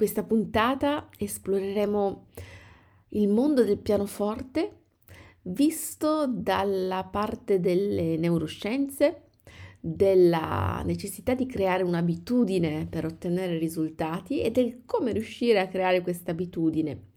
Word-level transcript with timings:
questa 0.00 0.22
puntata 0.24 1.10
esploreremo 1.18 2.28
il 3.10 3.28
mondo 3.28 3.64
del 3.64 3.76
pianoforte 3.76 4.78
visto 5.42 6.26
dalla 6.26 7.04
parte 7.04 7.60
delle 7.60 8.16
neuroscienze, 8.16 9.24
della 9.78 10.80
necessità 10.86 11.34
di 11.34 11.44
creare 11.44 11.82
un'abitudine 11.82 12.86
per 12.88 13.04
ottenere 13.04 13.58
risultati 13.58 14.40
e 14.40 14.50
del 14.50 14.86
come 14.86 15.12
riuscire 15.12 15.60
a 15.60 15.68
creare 15.68 16.00
questa 16.00 16.30
abitudine. 16.30 17.08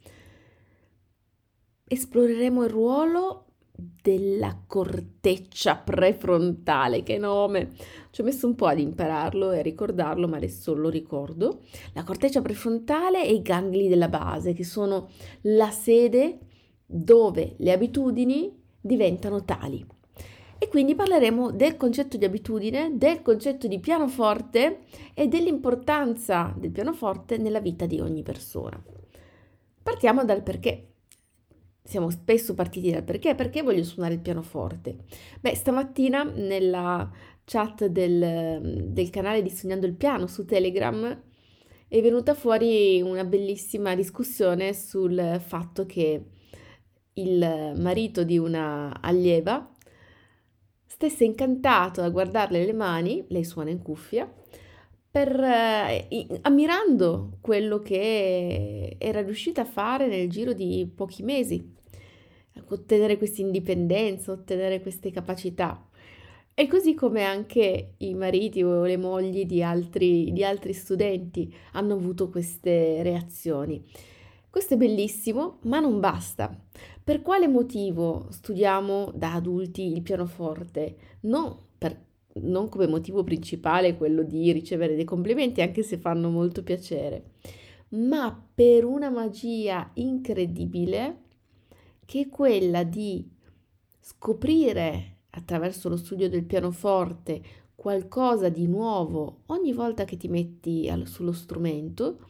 Esploreremo 1.88 2.65
il 2.65 2.70
ruolo 2.70 3.52
della 3.75 4.55
corteccia 4.67 5.75
prefrontale, 5.77 7.01
che 7.01 7.17
nome! 7.17 7.71
Ci 8.11 8.21
ho 8.21 8.23
messo 8.23 8.45
un 8.45 8.55
po' 8.55 8.67
ad 8.67 8.79
impararlo 8.79 9.51
e 9.51 9.59
a 9.59 9.63
ricordarlo, 9.63 10.27
ma 10.27 10.38
adesso 10.38 10.75
lo 10.75 10.89
ricordo. 10.89 11.61
La 11.93 12.03
corteccia 12.03 12.41
prefrontale 12.41 13.25
e 13.25 13.33
i 13.33 13.41
gangli 13.41 13.89
della 13.89 14.09
base, 14.09 14.53
che 14.53 14.63
sono 14.63 15.09
la 15.41 15.71
sede 15.71 16.38
dove 16.85 17.55
le 17.57 17.71
abitudini 17.71 18.55
diventano 18.79 19.43
tali. 19.43 19.84
E 20.59 20.67
quindi 20.70 20.95
parleremo 20.95 21.51
del 21.51 21.76
concetto 21.76 22.15
di 22.15 22.23
abitudine, 22.23 22.91
del 22.95 23.21
concetto 23.21 23.67
di 23.67 23.79
pianoforte 23.79 24.81
e 25.13 25.27
dell'importanza 25.27 26.53
del 26.55 26.71
pianoforte 26.71 27.37
nella 27.37 27.59
vita 27.59 27.85
di 27.85 27.99
ogni 27.99 28.21
persona. 28.21 28.81
Partiamo 29.81 30.23
dal 30.23 30.43
perché 30.43 30.92
siamo 31.83 32.09
spesso 32.09 32.53
partiti 32.53 32.91
dal 32.91 33.03
perché, 33.03 33.35
perché 33.35 33.61
voglio 33.61 33.83
suonare 33.83 34.13
il 34.13 34.21
pianoforte. 34.21 34.97
Beh, 35.41 35.55
stamattina 35.55 36.23
nella 36.23 37.11
chat 37.43 37.85
del, 37.87 38.87
del 38.87 39.09
canale 39.09 39.41
di 39.41 39.49
Sognando 39.49 39.85
il 39.85 39.95
Piano 39.95 40.27
su 40.27 40.45
Telegram 40.45 41.21
è 41.87 42.01
venuta 42.01 42.33
fuori 42.33 43.01
una 43.01 43.23
bellissima 43.23 43.93
discussione 43.95 44.73
sul 44.73 45.39
fatto 45.45 45.85
che 45.85 46.23
il 47.13 47.73
marito 47.77 48.23
di 48.23 48.37
una 48.37 48.99
allieva 49.01 49.70
stesse 50.85 51.23
incantato 51.23 52.01
a 52.01 52.09
guardarle 52.09 52.65
le 52.65 52.73
mani, 52.73 53.25
lei 53.27 53.43
suona 53.43 53.70
in 53.70 53.81
cuffia, 53.81 54.31
per, 55.13 55.29
eh, 55.39 56.39
ammirando 56.41 57.37
quello 57.39 57.77
che 57.77 58.95
era 58.97 59.21
riuscita 59.21 59.61
a 59.61 59.65
fare 59.65 60.07
nel 60.07 60.27
giro 60.27 60.53
di 60.53 60.91
pochi 60.91 61.21
mesi, 61.21 61.71
ottenere 62.69 63.19
questa 63.19 63.41
indipendenza, 63.41 64.31
ottenere 64.31 64.81
queste 64.81 65.11
capacità. 65.11 65.88
E 66.56 66.66
così 66.67 66.95
come 66.95 67.22
anche 67.22 67.94
i 67.97 68.16
mariti 68.16 68.63
o 68.63 68.85
le 68.85 68.97
mogli 68.97 69.45
di 69.45 69.61
altri, 69.61 70.31
di 70.34 70.44
altri 70.44 70.73
studenti 70.73 71.53
hanno 71.73 71.94
avuto 71.94 72.29
queste 72.29 73.03
reazioni. 73.03 73.85
Questo 74.50 74.73
è 74.73 74.78
bellissimo, 74.78 75.59
ma 75.66 75.79
non 75.79 76.00
basta. 76.00 76.59
Per 77.03 77.22
quale 77.22 77.47
motivo 77.47 78.25
studiamo 78.31 79.11
da 79.13 79.34
adulti 79.34 79.94
il 79.94 80.01
pianoforte? 80.01 80.95
Non 81.22 81.56
per 81.78 81.95
non 82.41 82.69
come 82.69 82.88
motivo 82.88 83.23
principale 83.23 83.95
quello 83.95 84.23
di 84.23 84.51
ricevere 84.51 84.95
dei 84.95 85.03
complimenti, 85.03 85.62
anche 85.62 85.84
se 85.84 85.97
fanno 85.97 86.29
molto 86.29 86.63
piacere, 86.63 87.31
ma 87.90 88.47
per 88.53 88.85
una 88.85 89.09
magia 89.09 89.91
incredibile 89.95 91.22
che 92.06 92.22
è 92.22 92.29
quella 92.29 92.84
di 92.84 93.29
scoprire 94.00 95.17
attraverso 95.31 95.90
lo 95.90 95.97
studio 95.97 96.29
del 96.29 96.44
pianoforte 96.44 97.41
qualcosa 97.75 98.50
di 98.50 98.68
nuovo 98.68 99.41
ogni 99.47 99.73
volta 99.73 100.06
che 100.06 100.18
ti 100.18 100.28
metti 100.28 100.91
sullo 101.06 101.31
strumento 101.31 102.28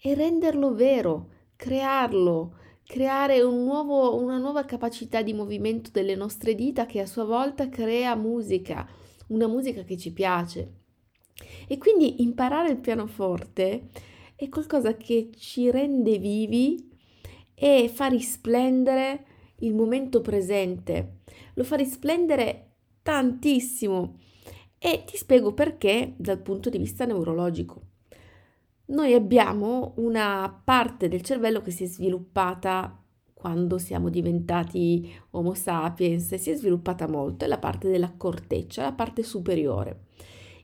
e 0.00 0.14
renderlo 0.14 0.74
vero, 0.74 1.28
crearlo, 1.56 2.54
creare 2.84 3.42
un 3.42 3.64
nuovo, 3.64 4.16
una 4.16 4.38
nuova 4.38 4.64
capacità 4.64 5.22
di 5.22 5.34
movimento 5.34 5.90
delle 5.92 6.14
nostre 6.14 6.54
dita 6.54 6.86
che 6.86 7.00
a 7.00 7.06
sua 7.06 7.24
volta 7.24 7.68
crea 7.68 8.14
musica, 8.14 8.88
una 9.28 9.46
musica 9.46 9.82
che 9.82 9.96
ci 9.96 10.12
piace. 10.12 10.72
E 11.66 11.78
quindi 11.78 12.22
imparare 12.22 12.70
il 12.70 12.78
pianoforte 12.78 13.88
è 14.34 14.48
qualcosa 14.48 14.96
che 14.96 15.30
ci 15.36 15.70
rende 15.70 16.18
vivi 16.18 16.90
e 17.54 17.90
fa 17.92 18.06
risplendere 18.06 19.24
il 19.60 19.74
momento 19.74 20.20
presente, 20.20 21.20
lo 21.54 21.64
fa 21.64 21.76
risplendere 21.76 22.74
tantissimo 23.02 24.18
e 24.78 25.02
ti 25.04 25.16
spiego 25.16 25.52
perché 25.52 26.14
dal 26.16 26.38
punto 26.38 26.70
di 26.70 26.78
vista 26.78 27.04
neurologico. 27.04 27.82
Noi 28.86 29.12
abbiamo 29.12 29.94
una 29.96 30.62
parte 30.64 31.08
del 31.08 31.22
cervello 31.22 31.60
che 31.60 31.72
si 31.72 31.84
è 31.84 31.86
sviluppata 31.86 33.02
quando 33.38 33.78
siamo 33.78 34.08
diventati 34.08 35.14
Homo 35.30 35.54
sapiens 35.54 36.34
si 36.34 36.50
è 36.50 36.54
sviluppata 36.56 37.06
molto, 37.06 37.44
è 37.44 37.48
la 37.48 37.58
parte 37.58 37.88
della 37.88 38.12
corteccia, 38.16 38.82
la 38.82 38.92
parte 38.92 39.22
superiore. 39.22 40.06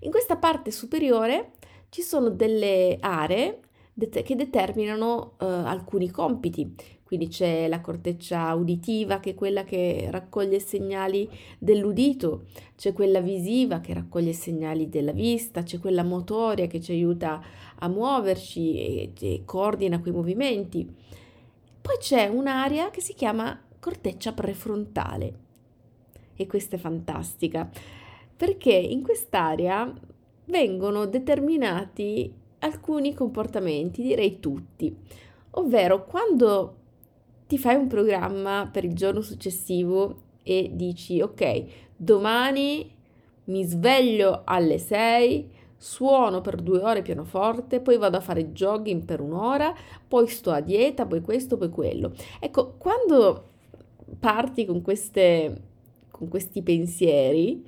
In 0.01 0.11
questa 0.11 0.37
parte 0.37 0.73
superiore 0.73 1.53
ci 1.91 2.03
sono 2.03 2.31
delle 2.31 2.97
aree 2.99 3.61
che 3.97 4.35
determinano 4.35 5.35
uh, 5.39 5.45
alcuni 5.45 6.11
compiti. 6.11 6.75
Quindi 7.05 7.29
c'è 7.29 7.69
la 7.69 7.81
corteccia 7.81 8.53
uditiva 8.55 9.21
che 9.21 9.31
è 9.31 9.35
quella 9.35 9.62
che 9.62 10.09
raccoglie 10.11 10.59
segnali 10.59 11.29
dell'udito, 11.59 12.47
c'è 12.77 12.93
quella 12.93 13.21
visiva 13.21 13.79
che 13.79 13.95
raccoglie 13.95 14.33
segnali 14.33 14.89
della 14.89 15.12
vista, 15.12 15.62
c'è 15.62 15.79
quella 15.79 16.03
motoria 16.03 16.67
che 16.67 16.81
ci 16.81 16.91
aiuta 16.91 17.41
a 17.79 17.89
muoverci 17.89 18.77
e, 18.77 19.12
e 19.21 19.43
coordina 19.45 20.01
quei 20.01 20.12
movimenti. 20.12 20.93
Poi 21.84 21.99
c'è 21.99 22.28
un'area 22.28 22.89
che 22.89 23.03
si 23.03 23.12
chiama 23.12 23.61
corteccia 23.78 24.33
prefrontale. 24.33 25.39
E 26.34 26.47
questa 26.47 26.77
è 26.77 26.78
fantastica 26.78 27.71
perché 28.34 28.72
in 28.72 29.03
quest'area 29.03 29.93
vengono 30.47 31.05
determinati 31.05 32.33
alcuni 32.61 33.12
comportamenti, 33.12 34.00
direi 34.00 34.41
tutti, 34.41 34.97
ovvero 35.50 36.06
quando 36.06 36.77
ti 37.47 37.59
fai 37.59 37.75
un 37.75 37.87
programma 37.87 38.67
per 38.73 38.87
il 38.87 38.94
giorno 38.94 39.21
successivo 39.21 40.23
e 40.43 40.71
dici 40.73 41.21
ok, 41.21 41.65
domani 41.99 42.91
mi 43.44 43.62
sveglio 43.62 44.41
alle 44.47 44.78
6, 44.78 45.50
suono 45.77 46.41
per 46.41 46.61
due 46.61 46.81
ore 46.81 47.03
pianoforte, 47.03 47.81
poi 47.81 47.99
vado 47.99 48.17
a 48.17 48.21
fare 48.21 48.53
jogging 48.53 49.05
per 49.05 49.21
un'ora, 49.21 49.75
poi 50.07 50.27
sto 50.29 50.51
a 50.51 50.61
dieta, 50.61 51.07
poi 51.07 51.21
questo, 51.21 51.57
poi 51.57 51.69
quello. 51.71 52.12
Ecco, 52.41 52.75
quando 52.79 53.51
parti 54.19 54.65
con, 54.65 54.83
queste, 54.83 55.62
con 56.11 56.29
questi 56.29 56.62
pensieri, 56.62 57.62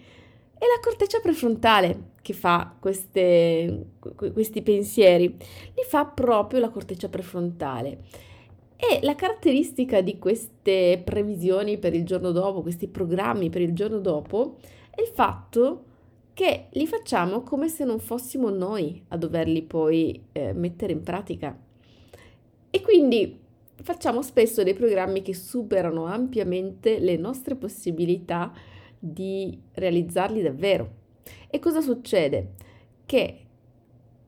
è 0.59 0.65
la 0.65 0.81
corteccia 0.83 1.21
prefrontale 1.21 2.15
che 2.23 2.33
fa 2.33 2.75
queste, 2.81 3.91
questi 4.33 4.63
pensieri, 4.63 5.29
li 5.29 5.83
fa 5.87 6.07
proprio 6.07 6.61
la 6.61 6.71
corteccia 6.71 7.09
prefrontale. 7.09 7.99
E 8.77 9.01
la 9.03 9.15
caratteristica 9.15 10.01
di 10.01 10.19
queste 10.19 11.01
previsioni 11.05 11.79
per 11.79 11.95
il 11.95 12.05
giorno 12.05 12.31
dopo, 12.31 12.63
questi 12.63 12.89
programmi 12.89 13.49
per 13.49 13.63
il 13.63 13.73
giorno 13.73 14.01
dopo, 14.01 14.57
è 14.91 15.01
il 15.01 15.09
fatto 15.09 15.83
che 15.83 15.96
li 16.73 16.87
facciamo 16.87 17.41
come 17.41 17.69
se 17.69 17.85
non 17.85 17.99
fossimo 17.99 18.51
noi 18.51 19.03
a 19.09 19.17
doverli 19.17 19.63
poi 19.63 20.23
eh, 20.33 20.53
mettere 20.53 20.93
in 20.93 21.03
pratica. 21.03 21.59
E 22.69 22.81
quindi 22.83 23.41
facciamo 23.83 24.21
spesso 24.21 24.63
dei 24.63 24.75
programmi 24.75 25.23
che 25.23 25.33
superano 25.33 26.05
ampiamente 26.05 26.99
le 26.99 27.17
nostre 27.17 27.55
possibilità 27.55 28.53
di 28.99 29.59
realizzarli 29.73 30.43
davvero. 30.43 30.91
E 31.49 31.59
cosa 31.59 31.81
succede? 31.81 32.53
Che 33.07 33.41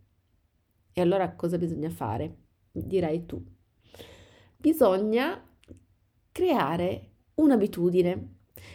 E 1.00 1.02
allora 1.02 1.34
cosa 1.34 1.58
bisogna 1.58 1.90
fare? 1.90 2.36
Dirai 2.74 3.26
tu. 3.26 3.42
Bisogna 4.58 5.42
creare 6.30 7.12
un'abitudine. 7.36 8.34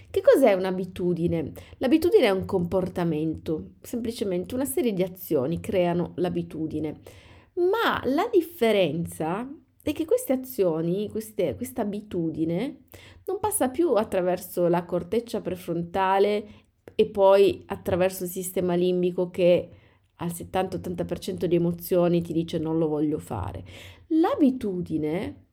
Che 0.09 0.23
cos'è 0.23 0.55
un'abitudine? 0.55 1.53
L'abitudine 1.77 2.25
è 2.25 2.31
un 2.31 2.47
comportamento, 2.47 3.73
semplicemente 3.83 4.55
una 4.55 4.65
serie 4.65 4.95
di 4.95 5.03
azioni 5.03 5.61
creano 5.61 6.13
l'abitudine. 6.17 7.01
Ma 7.57 8.01
la 8.05 8.27
differenza 8.33 9.47
è 9.83 9.93
che 9.93 10.07
queste 10.07 10.33
azioni, 10.33 11.11
questa 11.11 11.83
abitudine, 11.83 12.85
non 13.27 13.39
passa 13.39 13.69
più 13.69 13.93
attraverso 13.93 14.67
la 14.69 14.87
corteccia 14.87 15.43
prefrontale 15.43 16.47
e 16.95 17.05
poi 17.05 17.65
attraverso 17.67 18.25
il 18.25 18.31
sistema 18.31 18.75
limbico 18.75 19.29
che 19.29 19.69
al 20.17 20.29
70-80% 20.29 21.45
di 21.45 21.57
emozioni 21.57 22.23
ti 22.23 22.33
dice 22.33 22.59
non 22.59 22.79
lo 22.79 22.89
voglio 22.89 23.19
fare. 23.19 23.65
L'abitudine 24.09 25.47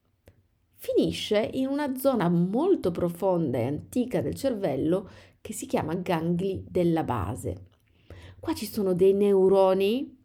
finisce 0.76 1.50
in 1.54 1.68
una 1.68 1.96
zona 1.96 2.28
molto 2.30 2.92
profonda 2.92 3.58
e 3.58 3.66
antica 3.66 4.22
del 4.22 4.36
cervello 4.36 5.10
che 5.40 5.54
si 5.54 5.66
chiama 5.66 5.96
gangli 5.96 6.64
della 6.68 7.04
base. 7.04 7.68
Qua 8.40 8.54
ci 8.54 8.66
sono 8.66 8.94
dei 8.94 9.14
neuroni 9.14 10.18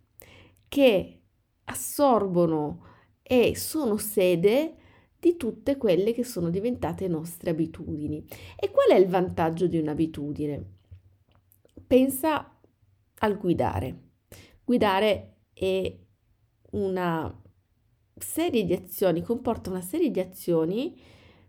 che 0.68 1.20
assorbono 1.64 2.84
e 3.22 3.54
sono 3.56 3.96
sede 3.96 4.76
di 5.18 5.36
tutte 5.36 5.76
quelle 5.76 6.12
che 6.12 6.24
sono 6.24 6.50
diventate 6.50 7.08
nostre 7.08 7.50
abitudini. 7.50 8.24
E 8.56 8.70
qual 8.70 8.88
è 8.90 8.96
il 8.96 9.08
vantaggio 9.08 9.66
di 9.66 9.78
un'abitudine? 9.78 10.64
Pensa 11.86 12.58
al 13.18 13.38
guidare. 13.38 14.05
Guidare 14.66 15.42
è 15.52 15.96
una 16.72 17.42
serie 18.16 18.64
di 18.64 18.72
azioni, 18.72 19.22
comporta 19.22 19.70
una 19.70 19.80
serie 19.80 20.10
di 20.10 20.18
azioni 20.18 21.00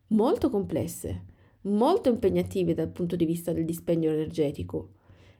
molto 0.10 0.52
complesse, 0.52 1.26
molto 1.62 2.10
impegnative 2.10 2.76
dal 2.76 2.92
punto 2.92 3.16
di 3.16 3.26
vista 3.26 3.54
del 3.54 3.66
dispendio 3.66 4.12
energetico. 4.12 4.92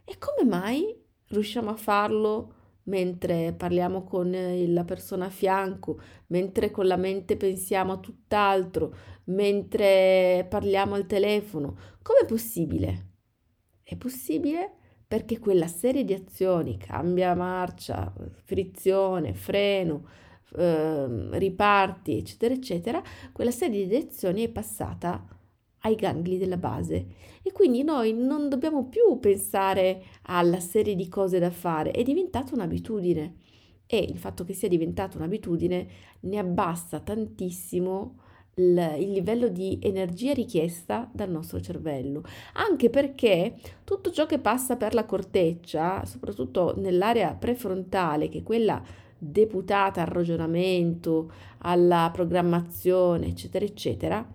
E 0.06 0.18
come 0.18 0.50
mai 0.50 1.00
riusciamo 1.28 1.70
a 1.70 1.76
farlo 1.76 2.54
mentre 2.86 3.54
parliamo 3.54 4.04
con 4.04 4.32
la 4.32 4.84
persona 4.84 5.26
a 5.26 5.30
fianco, 5.30 6.02
mentre 6.30 6.72
con 6.72 6.88
la 6.88 6.98
mente 6.98 7.38
pensiamo 7.38 7.92
a 7.92 8.00
tutt'altro, 8.00 8.92
mentre 9.26 10.48
parliamo 10.50 10.96
al 10.96 11.06
telefono? 11.06 11.78
Com'è 12.02 12.26
possibile? 12.26 13.12
È 13.84 13.96
possibile 13.98 14.77
perché 15.08 15.40
quella 15.40 15.68
serie 15.68 16.04
di 16.04 16.14
azioni, 16.14 16.78
cambia 16.78 17.34
marcia, 17.34 18.14
frizione, 18.44 19.34
freno, 19.34 20.06
eh, 20.56 21.40
riparti, 21.40 22.18
eccetera, 22.18 22.54
eccetera, 22.54 23.02
quella 23.32 23.52
serie 23.52 23.88
di 23.88 23.96
azioni 23.96 24.44
è 24.44 24.50
passata 24.50 25.26
ai 25.82 25.96
gangli 25.96 26.38
della 26.38 26.58
base. 26.58 27.08
E 27.42 27.52
quindi 27.54 27.84
noi 27.84 28.14
non 28.14 28.50
dobbiamo 28.50 28.88
più 28.90 29.20
pensare 29.20 30.04
alla 30.24 30.60
serie 30.60 30.96
di 30.96 31.08
cose 31.08 31.40
da 31.40 31.52
fare, 31.52 31.92
è 31.92 32.04
diventata 32.04 32.54
un'abitudine. 32.54 33.36
E 33.86 34.00
il 34.00 34.18
fatto 34.18 34.44
che 34.44 34.54
sia 34.54 34.68
diventata 34.68 35.18
un'abitudine 35.18 35.88
ne 36.22 36.38
abbassa 36.38 37.00
tantissimo 37.00 38.26
il, 38.58 39.12
livello 39.12 39.50
di 39.50 39.80
energia 39.82 40.34
richiesta 40.34 41.10
dal 41.12 41.30
nostro 41.30 41.60
cervello, 41.62 42.24
anche 42.54 42.90
perché 42.90 43.56
tutto 43.84 44.12
ciò 44.12 44.26
che 44.26 44.40
passa 44.40 44.76
per 44.76 44.94
la 44.94 45.06
corteccia, 45.06 46.06
soprattutto 46.06 46.74
nell'area 46.78 47.34
prefrontale, 47.34 48.30
che 48.30 48.40
è 48.40 48.44
quella 48.44 48.82
deputata 49.18 50.02
al 50.02 50.08
ragionamento, 50.08 51.32
alla 51.60 52.10
programmazione, 52.12 53.28
eccetera, 53.28 53.66
eccetera, 53.66 54.28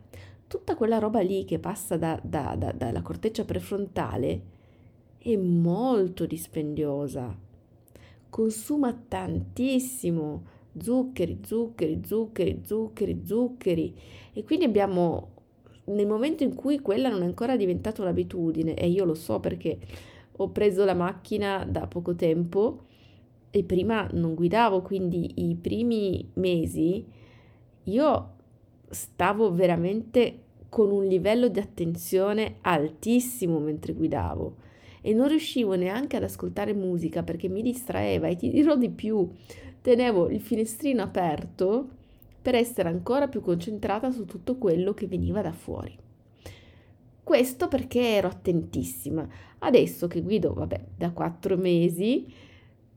tutta 0.47 0.77
quella 0.77 0.99
roba 0.99 1.21
lì 1.21 1.45
che 1.45 1.59
passa 1.59 1.97
da, 1.97 2.19
da, 2.23 2.55
da, 2.57 2.73
dalla 2.73 3.03
corteccia 3.03 3.45
prefrontale 3.45 4.51
è 5.19 5.37
molto 5.37 6.27
dispendiosa, 6.27 7.37
consuma 8.29 8.93
tantissimo 8.93 10.52
zuccheri, 10.79 11.41
zuccheri, 11.45 12.01
zuccheri, 12.05 12.61
zuccheri, 12.65 13.23
zuccheri. 13.25 13.95
E 14.33 14.45
quindi 14.45 14.65
abbiamo 14.65 15.31
nel 15.85 16.07
momento 16.07 16.43
in 16.43 16.55
cui 16.55 16.81
quella 16.81 17.09
non 17.09 17.23
è 17.23 17.25
ancora 17.25 17.57
diventata 17.57 18.03
un'abitudine 18.03 18.75
e 18.75 18.89
io 18.89 19.05
lo 19.05 19.15
so 19.15 19.41
perché 19.41 19.79
ho 20.37 20.51
preso 20.51 20.85
la 20.85 20.95
macchina 20.95 21.67
da 21.69 21.87
poco 21.87 22.15
tempo 22.15 22.85
e 23.51 23.65
prima 23.65 24.09
non 24.13 24.35
guidavo, 24.35 24.83
quindi 24.83 25.51
i 25.51 25.57
primi 25.57 26.31
mesi 26.35 27.05
io 27.85 28.35
stavo 28.89 29.53
veramente 29.53 30.39
con 30.69 30.91
un 30.91 31.05
livello 31.05 31.49
di 31.49 31.59
attenzione 31.59 32.57
altissimo 32.63 33.59
mentre 33.59 33.93
guidavo 33.93 34.57
e 35.03 35.13
non 35.13 35.29
riuscivo 35.29 35.75
neanche 35.75 36.17
ad 36.17 36.23
ascoltare 36.23 36.73
musica 36.73 37.23
perché 37.23 37.49
mi 37.49 37.61
distraeva 37.61 38.29
e 38.29 38.37
ti 38.37 38.49
dirò 38.49 38.77
di 38.77 38.89
più, 38.89 39.29
tenevo 39.83 40.31
il 40.31 40.41
finestrino 40.41 41.03
aperto 41.03 41.89
per 42.41 42.55
essere 42.55 42.89
ancora 42.89 43.29
più 43.29 43.41
concentrata 43.41 44.11
su 44.11 44.25
tutto 44.25 44.57
quello 44.57 44.95
che 44.95 45.07
veniva 45.07 45.43
da 45.43 45.53
fuori. 45.53 45.97
Questo 47.23 47.69
perché 47.69 48.01
ero 48.01 48.29
attentissima. 48.29 49.29
Adesso 49.59 50.09
che 50.09 50.23
guido, 50.23 50.55
vabbè, 50.55 50.85
da 50.97 51.13
quattro 51.13 51.57
mesi, 51.57 52.27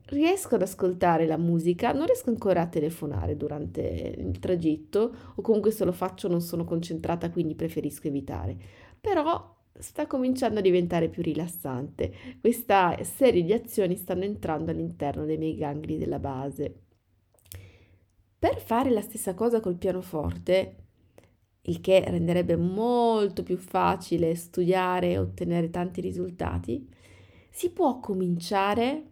riesco 0.06 0.56
ad 0.56 0.62
ascoltare 0.62 1.26
la 1.26 1.36
musica, 1.36 1.92
non 1.92 2.06
riesco 2.06 2.30
ancora 2.30 2.62
a 2.62 2.66
telefonare 2.66 3.36
durante 3.36 4.14
il 4.18 4.38
tragitto 4.38 5.14
o 5.34 5.42
comunque 5.42 5.70
se 5.70 5.84
lo 5.84 5.92
faccio 5.92 6.28
non 6.28 6.40
sono 6.40 6.64
concentrata, 6.64 7.30
quindi 7.30 7.54
preferisco 7.54 8.08
evitare. 8.08 8.56
Però 9.00 9.55
sta 9.78 10.06
cominciando 10.06 10.58
a 10.58 10.62
diventare 10.62 11.08
più 11.08 11.22
rilassante. 11.22 12.12
Questa 12.40 12.96
serie 13.02 13.42
di 13.42 13.52
azioni 13.52 13.96
stanno 13.96 14.24
entrando 14.24 14.70
all'interno 14.70 15.24
dei 15.24 15.38
miei 15.38 15.56
gangli 15.56 15.98
della 15.98 16.18
base. 16.18 16.82
Per 18.38 18.60
fare 18.60 18.90
la 18.90 19.00
stessa 19.00 19.34
cosa 19.34 19.60
col 19.60 19.76
pianoforte, 19.76 20.76
il 21.62 21.80
che 21.80 22.04
renderebbe 22.06 22.56
molto 22.56 23.42
più 23.42 23.56
facile 23.56 24.34
studiare 24.34 25.12
e 25.12 25.18
ottenere 25.18 25.70
tanti 25.70 26.00
risultati, 26.00 26.88
si 27.50 27.70
può 27.70 27.98
cominciare 28.00 29.10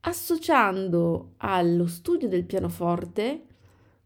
associando 0.00 1.34
allo 1.38 1.86
studio 1.86 2.28
del 2.28 2.46
pianoforte 2.46 3.44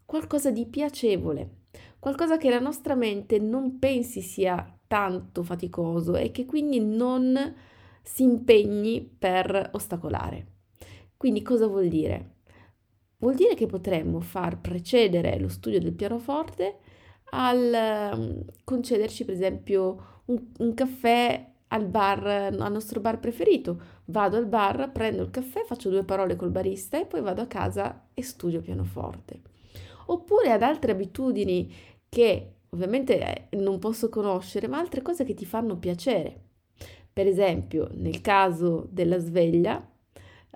qualcosa 0.04 0.50
di 0.50 0.66
piacevole, 0.66 1.62
qualcosa 1.99 2.37
che 2.37 2.50
la 2.50 2.59
nostra 2.59 2.95
mente 2.95 3.38
non 3.38 3.78
pensi 3.78 4.21
sia 4.21 4.74
tanto 4.87 5.43
faticoso 5.43 6.17
e 6.17 6.31
che 6.31 6.45
quindi 6.45 6.81
non 6.81 7.55
si 8.03 8.23
impegni 8.23 9.03
per 9.03 9.71
ostacolare. 9.73 10.47
Quindi 11.17 11.43
cosa 11.43 11.67
vuol 11.67 11.88
dire? 11.88 12.33
Vuol 13.19 13.35
dire 13.35 13.55
che 13.55 13.67
potremmo 13.67 14.21
far 14.21 14.61
precedere 14.61 15.38
lo 15.38 15.49
studio 15.49 15.81
del 15.81 15.95
pianoforte 15.95 16.79
al 17.31 18.12
um, 18.12 18.45
concederci 18.62 19.25
per 19.25 19.35
esempio 19.35 20.23
un, 20.26 20.53
un 20.59 20.75
caffè 20.75 21.53
al 21.69 21.87
bar, 21.87 22.26
al 22.26 22.73
nostro 22.73 23.00
bar 23.00 23.19
preferito. 23.19 23.81
Vado 24.07 24.37
al 24.37 24.47
bar, 24.47 24.93
prendo 24.93 25.23
il 25.23 25.31
caffè, 25.31 25.64
faccio 25.64 25.88
due 25.88 26.05
parole 26.05 26.37
col 26.37 26.50
barista 26.50 27.00
e 27.00 27.07
poi 27.07 27.21
vado 27.21 27.43
a 27.43 27.47
casa 27.47 28.09
e 28.14 28.23
studio 28.23 28.61
pianoforte. 28.61 29.41
Oppure 30.07 30.53
ad 30.53 30.62
altre 30.62 30.93
abitudini 30.93 31.73
che 32.09 32.57
ovviamente 32.75 33.49
eh, 33.50 33.57
non 33.57 33.78
posso 33.78 34.09
conoscere, 34.09 34.69
ma 34.69 34.78
altre 34.78 35.00
cose 35.00 35.25
che 35.25 35.35
ti 35.35 35.47
fanno 35.47 35.78
piacere. 35.78 36.40
Per 37.12 37.26
esempio, 37.26 37.88
nel 37.95 38.21
caso 38.21 38.88
della 38.90 39.19
sveglia, 39.19 39.88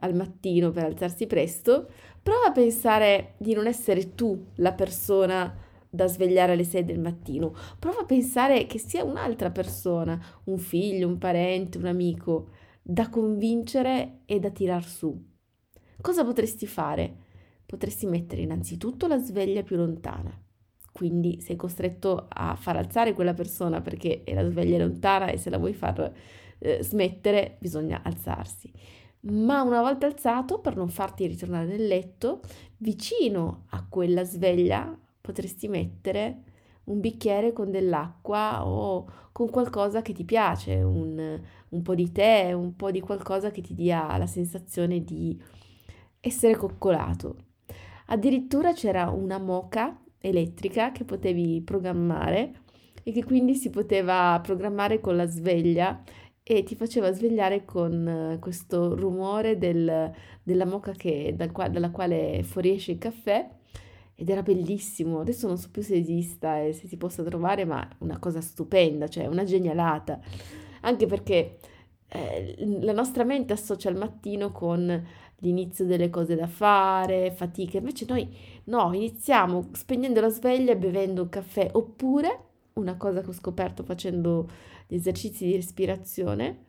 al 0.00 0.14
mattino 0.14 0.70
per 0.70 0.84
alzarsi 0.84 1.26
presto, 1.26 1.88
prova 2.22 2.46
a 2.48 2.52
pensare 2.52 3.34
di 3.38 3.54
non 3.54 3.66
essere 3.66 4.14
tu 4.14 4.46
la 4.56 4.72
persona 4.72 5.56
da 5.88 6.06
svegliare 6.06 6.52
alle 6.52 6.64
6 6.64 6.84
del 6.84 6.98
mattino. 6.98 7.54
Prova 7.78 8.00
a 8.00 8.04
pensare 8.04 8.66
che 8.66 8.78
sia 8.78 9.04
un'altra 9.04 9.50
persona, 9.50 10.20
un 10.44 10.58
figlio, 10.58 11.06
un 11.06 11.18
parente, 11.18 11.78
un 11.78 11.86
amico, 11.86 12.48
da 12.82 13.08
convincere 13.08 14.20
e 14.26 14.40
da 14.40 14.50
tirar 14.50 14.84
su. 14.84 15.16
Cosa 16.00 16.24
potresti 16.24 16.66
fare? 16.66 17.16
Potresti 17.64 18.06
mettere 18.06 18.42
innanzitutto 18.42 19.06
la 19.06 19.18
sveglia 19.18 19.62
più 19.62 19.76
lontana. 19.76 20.47
Quindi 20.98 21.40
sei 21.40 21.54
costretto 21.54 22.26
a 22.28 22.56
far 22.56 22.76
alzare 22.76 23.12
quella 23.12 23.32
persona 23.32 23.80
perché 23.80 24.24
la 24.34 24.44
sveglia 24.44 24.74
è 24.74 24.80
lontana 24.80 25.26
e 25.26 25.36
se 25.36 25.48
la 25.48 25.56
vuoi 25.56 25.72
far 25.72 26.12
eh, 26.58 26.82
smettere 26.82 27.54
bisogna 27.60 28.00
alzarsi. 28.02 28.68
Ma 29.20 29.62
una 29.62 29.80
volta 29.80 30.06
alzato, 30.06 30.58
per 30.58 30.74
non 30.74 30.88
farti 30.88 31.28
ritornare 31.28 31.66
nel 31.66 31.86
letto, 31.86 32.40
vicino 32.78 33.66
a 33.68 33.86
quella 33.88 34.24
sveglia 34.24 34.92
potresti 35.20 35.68
mettere 35.68 36.42
un 36.86 36.98
bicchiere 36.98 37.52
con 37.52 37.70
dell'acqua 37.70 38.66
o 38.66 39.08
con 39.30 39.50
qualcosa 39.50 40.02
che 40.02 40.12
ti 40.12 40.24
piace, 40.24 40.82
un, 40.82 41.40
un 41.68 41.82
po' 41.82 41.94
di 41.94 42.10
tè, 42.10 42.52
un 42.54 42.74
po' 42.74 42.90
di 42.90 42.98
qualcosa 42.98 43.52
che 43.52 43.60
ti 43.60 43.72
dia 43.72 44.16
la 44.18 44.26
sensazione 44.26 45.04
di 45.04 45.40
essere 46.18 46.56
coccolato. 46.56 47.36
Addirittura 48.06 48.72
c'era 48.72 49.10
una 49.10 49.38
moca 49.38 49.96
elettrica 50.20 50.92
che 50.92 51.04
potevi 51.04 51.62
programmare 51.62 52.62
e 53.02 53.12
che 53.12 53.24
quindi 53.24 53.54
si 53.54 53.70
poteva 53.70 54.38
programmare 54.42 55.00
con 55.00 55.16
la 55.16 55.26
sveglia 55.26 56.02
e 56.42 56.62
ti 56.62 56.74
faceva 56.76 57.12
svegliare 57.12 57.64
con 57.64 58.38
questo 58.40 58.94
rumore 58.96 59.58
del, 59.58 60.10
della 60.42 60.64
moca 60.64 60.92
che, 60.92 61.34
dal, 61.36 61.50
dalla 61.70 61.90
quale 61.90 62.42
fuoriesce 62.42 62.92
il 62.92 62.98
caffè 62.98 63.48
ed 64.14 64.28
era 64.30 64.42
bellissimo. 64.42 65.20
Adesso 65.20 65.46
non 65.46 65.58
so 65.58 65.68
più 65.70 65.82
se 65.82 65.96
esista 65.96 66.60
e 66.60 66.72
se 66.72 66.88
si 66.88 66.96
possa 66.96 67.22
trovare, 67.22 67.64
ma 67.64 67.86
una 67.98 68.18
cosa 68.18 68.40
stupenda, 68.40 69.08
cioè 69.08 69.26
una 69.26 69.44
genialata. 69.44 70.18
Anche 70.80 71.06
perché 71.06 71.58
eh, 72.08 72.54
la 72.80 72.92
nostra 72.92 73.24
mente 73.24 73.52
associa 73.52 73.90
il 73.90 73.96
mattino 73.96 74.50
con 74.50 75.06
l'inizio 75.40 75.84
delle 75.84 76.10
cose 76.10 76.34
da 76.34 76.46
fare, 76.46 77.30
fatica. 77.30 77.78
Invece 77.78 78.06
noi 78.08 78.28
no, 78.68 78.92
iniziamo 78.92 79.70
spegnendo 79.72 80.20
la 80.20 80.28
sveglia 80.28 80.72
e 80.72 80.76
bevendo 80.76 81.22
un 81.22 81.28
caffè. 81.28 81.68
Oppure, 81.72 82.44
una 82.74 82.96
cosa 82.96 83.20
che 83.20 83.28
ho 83.28 83.32
scoperto 83.32 83.82
facendo 83.82 84.48
gli 84.86 84.94
esercizi 84.94 85.44
di 85.44 85.54
respirazione, 85.54 86.66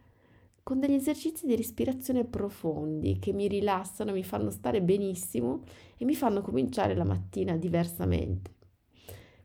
con 0.64 0.80
degli 0.80 0.94
esercizi 0.94 1.46
di 1.48 1.56
respirazione 1.56 2.26
profondi 2.26 3.18
che 3.20 3.34
mi 3.34 3.48
rilassano, 3.48 4.12
mi 4.12 4.24
fanno 4.24 4.52
stare 4.52 4.82
benissimo 4.82 5.64
e 5.98 6.06
mi 6.06 6.16
fanno 6.16 6.42
cominciare 6.42 6.96
la 6.96 7.06
mattina 7.06 7.56
diversamente. 7.56 8.52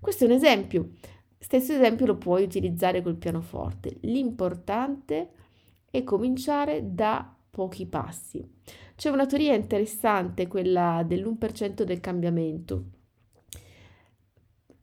Questo 0.01 0.25
è 0.25 0.27
un 0.27 0.35
esempio. 0.35 0.91
Stesso 1.39 1.73
esempio 1.73 2.07
lo 2.07 2.17
puoi 2.17 2.43
utilizzare 2.43 3.01
col 3.01 3.17
pianoforte. 3.17 3.97
L'importante 4.01 5.31
è 5.91 6.03
cominciare 6.05 6.95
da 6.95 7.35
pochi 7.51 7.87
passi. 7.87 8.47
C'è 8.97 9.11
una 9.11 9.27
teoria 9.27 9.55
interessante, 9.55 10.47
quella 10.47 11.03
dell'1% 11.05 11.83
del 11.83 12.01
cambiamento. 12.01 12.85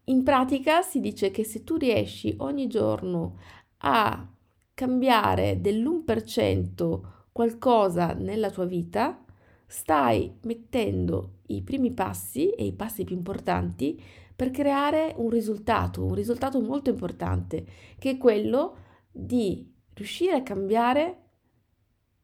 In 0.05 0.23
pratica 0.23 0.81
si 0.81 0.99
dice 0.99 1.31
che 1.31 1.45
se 1.45 1.63
tu 1.63 1.77
riesci 1.77 2.33
ogni 2.39 2.67
giorno 2.67 3.37
a 3.77 4.27
cambiare 4.73 5.61
dell'1% 5.61 6.99
qualcosa 7.31 8.13
nella 8.13 8.49
tua 8.49 8.65
vita, 8.65 9.23
stai 9.65 10.37
mettendo 10.41 11.37
i 11.47 11.61
primi 11.61 11.93
passi 11.93 12.49
e 12.49 12.65
i 12.65 12.73
passi 12.73 13.05
più 13.05 13.15
importanti 13.15 14.01
per 14.35 14.51
creare 14.51 15.13
un 15.17 15.29
risultato, 15.29 16.03
un 16.03 16.15
risultato 16.15 16.59
molto 16.59 16.89
importante, 16.89 17.65
che 17.97 18.11
è 18.11 18.17
quello 18.17 18.75
di 19.09 19.71
riuscire 19.93 20.33
a 20.33 20.43
cambiare 20.43 21.20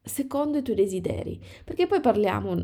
secondo 0.08 0.58
i 0.58 0.62
tuoi 0.62 0.76
desideri, 0.76 1.40
perché 1.64 1.86
poi 1.88 2.00
parliamo 2.00 2.56
mm, 2.56 2.64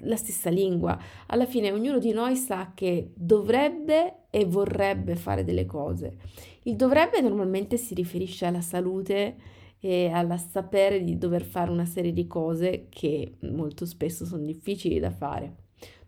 la 0.00 0.16
stessa 0.16 0.50
lingua, 0.50 0.98
alla 1.26 1.46
fine 1.46 1.70
ognuno 1.70 1.98
di 1.98 2.12
noi 2.12 2.36
sa 2.36 2.72
che 2.74 3.12
dovrebbe 3.14 4.26
e 4.30 4.44
vorrebbe 4.44 5.14
fare 5.16 5.44
delle 5.44 5.66
cose. 5.66 6.16
Il 6.64 6.76
dovrebbe 6.76 7.20
normalmente 7.20 7.76
si 7.76 7.94
riferisce 7.94 8.46
alla 8.46 8.60
salute 8.60 9.36
e 9.78 10.08
al 10.08 10.38
sapere 10.38 11.02
di 11.02 11.18
dover 11.18 11.42
fare 11.42 11.70
una 11.70 11.84
serie 11.84 12.12
di 12.12 12.26
cose 12.26 12.86
che 12.88 13.36
molto 13.40 13.84
spesso 13.84 14.24
sono 14.24 14.44
difficili 14.44 15.00
da 15.00 15.10
fare. 15.10 15.56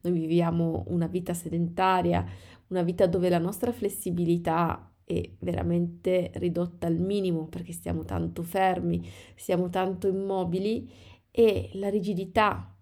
Noi 0.02 0.12
viviamo 0.12 0.84
una 0.88 1.06
vita 1.06 1.34
sedentaria, 1.34 2.24
una 2.68 2.82
vita 2.82 3.06
dove 3.06 3.28
la 3.28 3.38
nostra 3.38 3.72
flessibilità 3.72 4.93
è 5.04 5.30
veramente 5.40 6.30
ridotta 6.34 6.86
al 6.86 6.98
minimo 6.98 7.46
perché 7.46 7.72
stiamo 7.72 8.04
tanto 8.04 8.42
fermi, 8.42 9.06
siamo 9.34 9.68
tanto 9.68 10.08
immobili 10.08 10.90
e 11.30 11.70
la 11.74 11.88
rigidità 11.88 12.74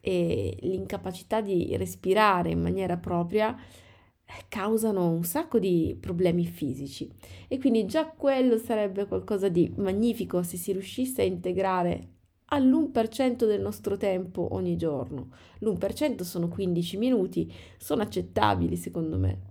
e 0.00 0.56
l'incapacità 0.62 1.40
di 1.40 1.76
respirare 1.76 2.50
in 2.50 2.60
maniera 2.60 2.96
propria 2.96 3.54
eh, 3.54 4.44
causano 4.48 5.10
un 5.10 5.24
sacco 5.24 5.58
di 5.58 5.96
problemi 5.98 6.46
fisici 6.46 7.10
e 7.48 7.58
quindi 7.58 7.86
già 7.86 8.06
quello 8.06 8.58
sarebbe 8.58 9.06
qualcosa 9.06 9.48
di 9.48 9.72
magnifico 9.76 10.42
se 10.42 10.56
si 10.56 10.72
riuscisse 10.72 11.22
a 11.22 11.24
integrare 11.24 12.16
all'1% 12.50 13.46
del 13.46 13.60
nostro 13.60 13.96
tempo 13.96 14.54
ogni 14.54 14.76
giorno. 14.76 15.30
L'1% 15.58 16.22
sono 16.22 16.48
15 16.48 16.96
minuti, 16.96 17.52
sono 17.76 18.02
accettabili 18.02 18.76
secondo 18.76 19.18
me. 19.18 19.47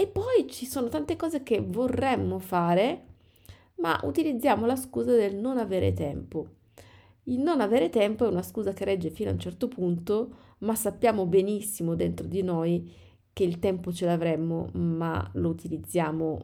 E 0.00 0.06
poi 0.06 0.46
ci 0.48 0.64
sono 0.64 0.88
tante 0.88 1.14
cose 1.14 1.42
che 1.42 1.60
vorremmo 1.60 2.38
fare, 2.38 3.04
ma 3.80 4.00
utilizziamo 4.04 4.64
la 4.64 4.74
scusa 4.74 5.14
del 5.14 5.36
non 5.36 5.58
avere 5.58 5.92
tempo. 5.92 6.46
Il 7.24 7.40
non 7.40 7.60
avere 7.60 7.90
tempo 7.90 8.24
è 8.24 8.28
una 8.28 8.40
scusa 8.40 8.72
che 8.72 8.86
regge 8.86 9.10
fino 9.10 9.28
a 9.28 9.34
un 9.34 9.38
certo 9.38 9.68
punto, 9.68 10.36
ma 10.60 10.74
sappiamo 10.74 11.26
benissimo 11.26 11.96
dentro 11.96 12.26
di 12.26 12.40
noi 12.40 12.90
che 13.30 13.44
il 13.44 13.58
tempo 13.58 13.92
ce 13.92 14.06
l'avremmo, 14.06 14.70
ma 14.72 15.30
lo 15.34 15.50
utilizziamo 15.50 16.40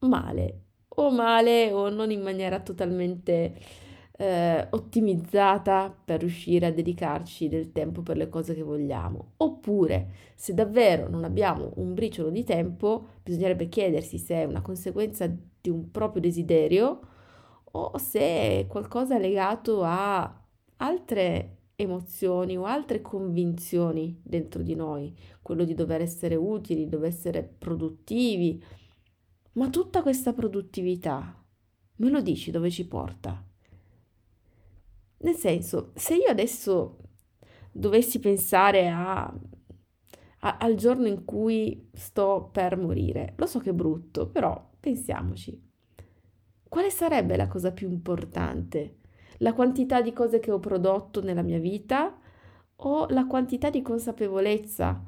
male, 0.00 0.64
o 0.88 1.10
male 1.10 1.72
o 1.72 1.88
non 1.88 2.10
in 2.10 2.20
maniera 2.20 2.60
totalmente 2.60 3.58
eh, 4.20 4.66
ottimizzata 4.70 5.96
per 6.04 6.20
riuscire 6.20 6.66
a 6.66 6.72
dedicarci 6.72 7.48
del 7.48 7.70
tempo 7.70 8.02
per 8.02 8.16
le 8.16 8.28
cose 8.28 8.52
che 8.54 8.62
vogliamo. 8.62 9.34
Oppure, 9.38 10.10
se 10.34 10.54
davvero 10.54 11.08
non 11.08 11.22
abbiamo 11.22 11.72
un 11.76 11.94
briciolo 11.94 12.30
di 12.30 12.42
tempo, 12.42 13.20
bisognerebbe 13.22 13.68
chiedersi 13.68 14.18
se 14.18 14.34
è 14.34 14.44
una 14.44 14.60
conseguenza 14.60 15.26
di 15.26 15.70
un 15.70 15.90
proprio 15.92 16.20
desiderio 16.20 17.00
o 17.70 17.96
se 17.98 18.20
è 18.20 18.66
qualcosa 18.68 19.18
legato 19.18 19.84
a 19.84 20.46
altre 20.78 21.58
emozioni 21.76 22.56
o 22.58 22.64
altre 22.64 23.00
convinzioni 23.00 24.20
dentro 24.24 24.62
di 24.62 24.74
noi, 24.74 25.16
quello 25.42 25.64
di 25.64 25.74
dover 25.74 26.00
essere 26.00 26.34
utili, 26.34 26.88
dover 26.88 27.10
essere 27.10 27.44
produttivi. 27.44 28.60
Ma 29.52 29.70
tutta 29.70 30.02
questa 30.02 30.32
produttività, 30.32 31.40
me 31.96 32.10
lo 32.10 32.20
dici 32.20 32.50
dove 32.50 32.70
ci 32.70 32.86
porta? 32.86 33.47
Nel 35.20 35.34
senso, 35.34 35.92
se 35.94 36.14
io 36.14 36.28
adesso 36.28 36.98
dovessi 37.72 38.20
pensare 38.20 38.88
a, 38.88 39.22
a, 39.24 40.56
al 40.58 40.74
giorno 40.74 41.06
in 41.06 41.24
cui 41.24 41.88
sto 41.92 42.50
per 42.52 42.76
morire, 42.76 43.34
lo 43.36 43.46
so 43.46 43.58
che 43.58 43.70
è 43.70 43.74
brutto, 43.74 44.28
però 44.28 44.70
pensiamoci. 44.78 45.66
Quale 46.68 46.90
sarebbe 46.90 47.36
la 47.36 47.48
cosa 47.48 47.72
più 47.72 47.90
importante? 47.90 48.98
La 49.38 49.54
quantità 49.54 50.02
di 50.02 50.12
cose 50.12 50.38
che 50.38 50.50
ho 50.50 50.58
prodotto 50.58 51.22
nella 51.22 51.42
mia 51.42 51.58
vita 51.58 52.16
o 52.76 53.06
la 53.08 53.26
quantità 53.26 53.70
di 53.70 53.82
consapevolezza 53.82 55.02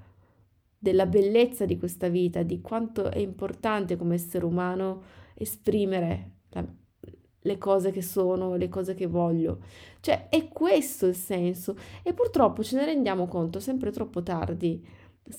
della 0.79 1.07
bellezza 1.07 1.67
di 1.67 1.79
questa 1.79 2.09
vita, 2.09 2.43
di 2.43 2.61
quanto 2.61 3.11
è 3.11 3.19
importante 3.19 3.97
come 3.97 4.15
essere 4.15 4.45
umano 4.45 5.03
esprimere 5.35 6.39
la, 6.51 6.65
le 7.43 7.59
cose 7.59 7.91
che 7.91 8.03
sono, 8.03 8.57
le 8.57 8.69
cose 8.69 8.95
che 8.95 9.07
voglio. 9.07 9.61
Cioè, 10.01 10.29
è 10.29 10.49
questo 10.49 11.07
il 11.07 11.15
senso. 11.15 11.77
E 12.03 12.13
purtroppo 12.13 12.63
ce 12.63 12.77
ne 12.77 12.85
rendiamo 12.85 13.27
conto 13.27 13.61
sempre 13.61 13.91
troppo 13.91 14.23
tardi. 14.23 14.85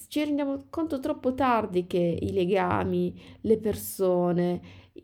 Ci 0.08 0.24
rendiamo 0.24 0.66
conto 0.70 1.00
troppo 1.00 1.34
tardi 1.34 1.86
che 1.88 2.18
i 2.22 2.32
legami, 2.32 3.20
le 3.42 3.58
persone, 3.58 4.62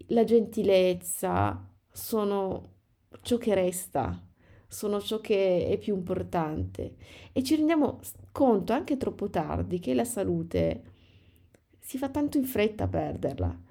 la 0.07 0.23
gentilezza 0.23 1.69
sono 1.91 2.75
ciò 3.21 3.37
che 3.37 3.53
resta, 3.53 4.23
sono 4.67 5.01
ciò 5.01 5.19
che 5.19 5.67
è 5.67 5.77
più 5.77 5.95
importante. 5.95 6.95
E 7.33 7.43
ci 7.43 7.55
rendiamo 7.55 7.99
conto 8.31 8.73
anche 8.73 8.97
troppo 8.97 9.29
tardi 9.29 9.79
che 9.79 9.93
la 9.93 10.05
salute 10.05 10.83
si 11.79 11.97
fa 11.97 12.09
tanto 12.09 12.37
in 12.37 12.45
fretta 12.45 12.85
a 12.85 12.87
perderla 12.87 13.65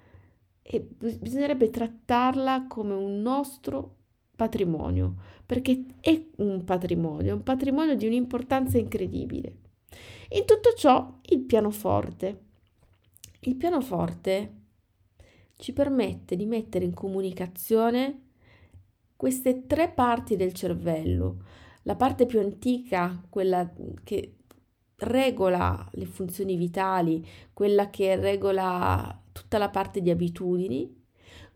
e 0.68 0.80
bisognerebbe 0.80 1.70
trattarla 1.70 2.66
come 2.66 2.94
un 2.94 3.22
nostro 3.22 3.94
patrimonio, 4.34 5.14
perché 5.46 5.84
è 6.00 6.20
un 6.38 6.64
patrimonio, 6.64 7.36
un 7.36 7.42
patrimonio 7.42 7.94
di 7.94 8.06
un'importanza 8.06 8.76
incredibile. 8.76 9.56
In 10.30 10.44
tutto 10.44 10.72
ciò 10.74 11.20
il 11.30 11.40
pianoforte. 11.40 12.44
Il 13.40 13.54
pianoforte 13.54 14.54
ci 15.56 15.72
permette 15.72 16.34
di 16.34 16.46
mettere 16.46 16.84
in 16.84 16.92
comunicazione 16.92 18.22
queste 19.14 19.66
tre 19.66 19.88
parti 19.88 20.36
del 20.36 20.52
cervello. 20.52 21.44
La 21.84 21.94
parte 21.94 22.26
più 22.26 22.40
antica, 22.40 23.22
quella 23.30 23.72
che 24.02 24.34
regola 24.96 25.88
le 25.92 26.06
funzioni 26.06 26.56
vitali, 26.56 27.24
quella 27.52 27.88
che 27.88 28.16
regola 28.16 29.22
tutta 29.36 29.58
la 29.58 29.68
parte 29.68 30.00
di 30.00 30.08
abitudini, 30.08 31.04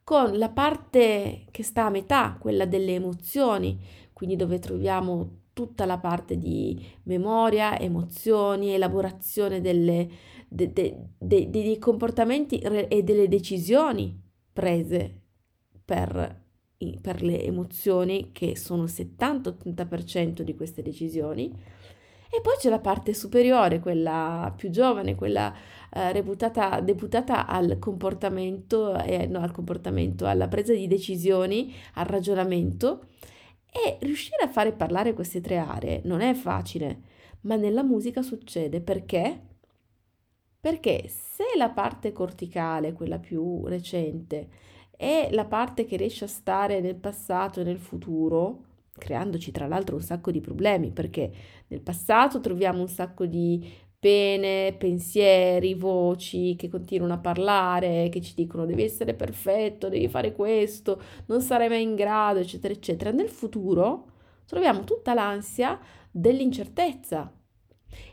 con 0.04 0.36
la 0.36 0.50
parte 0.50 1.46
che 1.50 1.62
sta 1.62 1.86
a 1.86 1.90
metà, 1.90 2.36
quella 2.38 2.66
delle 2.66 2.94
emozioni, 2.94 3.80
quindi 4.12 4.36
dove 4.36 4.58
troviamo 4.58 5.38
tutta 5.54 5.86
la 5.86 5.98
parte 5.98 6.36
di 6.36 6.78
memoria, 7.04 7.78
emozioni, 7.78 8.70
elaborazione 8.70 9.62
delle, 9.62 10.08
de, 10.46 10.72
de, 10.72 10.96
de, 11.16 11.48
dei 11.48 11.78
comportamenti 11.78 12.58
e 12.58 13.02
delle 13.02 13.28
decisioni 13.28 14.20
prese 14.52 15.22
per, 15.82 16.44
per 17.00 17.22
le 17.22 17.42
emozioni, 17.42 18.30
che 18.32 18.56
sono 18.56 18.84
il 18.84 18.90
70-80% 18.90 20.42
di 20.42 20.54
queste 20.54 20.82
decisioni. 20.82 21.50
E 22.32 22.40
poi 22.40 22.54
c'è 22.58 22.68
la 22.70 22.78
parte 22.78 23.12
superiore, 23.12 23.80
quella 23.80 24.52
più 24.56 24.70
giovane, 24.70 25.16
quella 25.16 25.52
eh, 25.92 26.12
reputata, 26.12 26.80
deputata 26.80 27.46
al 27.46 27.78
comportamento, 27.80 28.96
eh, 29.02 29.26
no, 29.26 29.40
al 29.40 29.50
comportamento, 29.50 30.26
alla 30.26 30.46
presa 30.46 30.72
di 30.72 30.86
decisioni, 30.86 31.74
al 31.94 32.06
ragionamento. 32.06 33.06
E 33.72 33.98
riuscire 34.00 34.44
a 34.44 34.48
fare 34.48 34.72
parlare 34.72 35.12
queste 35.14 35.40
tre 35.40 35.58
aree 35.58 36.02
non 36.04 36.20
è 36.20 36.34
facile, 36.34 37.02
ma 37.42 37.56
nella 37.56 37.82
musica 37.82 38.22
succede 38.22 38.80
perché? 38.80 39.40
Perché 40.60 41.08
se 41.08 41.44
la 41.56 41.70
parte 41.70 42.12
corticale, 42.12 42.92
quella 42.92 43.18
più 43.18 43.66
recente, 43.66 44.48
è 44.96 45.28
la 45.32 45.46
parte 45.46 45.84
che 45.84 45.96
riesce 45.96 46.26
a 46.26 46.28
stare 46.28 46.80
nel 46.80 46.96
passato 46.96 47.60
e 47.60 47.64
nel 47.64 47.78
futuro, 47.78 48.64
creandoci 49.00 49.50
tra 49.50 49.66
l'altro 49.66 49.96
un 49.96 50.02
sacco 50.02 50.30
di 50.30 50.40
problemi, 50.40 50.92
perché 50.92 51.32
nel 51.68 51.80
passato 51.80 52.38
troviamo 52.38 52.80
un 52.80 52.88
sacco 52.88 53.26
di 53.26 53.68
pene, 53.98 54.74
pensieri, 54.78 55.74
voci 55.74 56.54
che 56.56 56.68
continuano 56.68 57.14
a 57.14 57.18
parlare, 57.18 58.08
che 58.10 58.20
ci 58.20 58.34
dicono 58.34 58.64
devi 58.64 58.82
essere 58.82 59.14
perfetto, 59.14 59.88
devi 59.88 60.08
fare 60.08 60.32
questo, 60.32 61.00
non 61.26 61.42
sarai 61.42 61.68
mai 61.68 61.82
in 61.82 61.94
grado, 61.94 62.38
eccetera, 62.38 62.72
eccetera. 62.72 63.10
Nel 63.10 63.28
futuro 63.28 64.06
troviamo 64.46 64.84
tutta 64.84 65.14
l'ansia 65.14 65.78
dell'incertezza. 66.10 67.32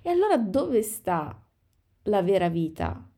E 0.01 0.09
allora 0.09 0.37
dove 0.37 0.81
sta 0.81 1.41
la 2.03 2.21
vera 2.21 2.49
vita? 2.49 3.09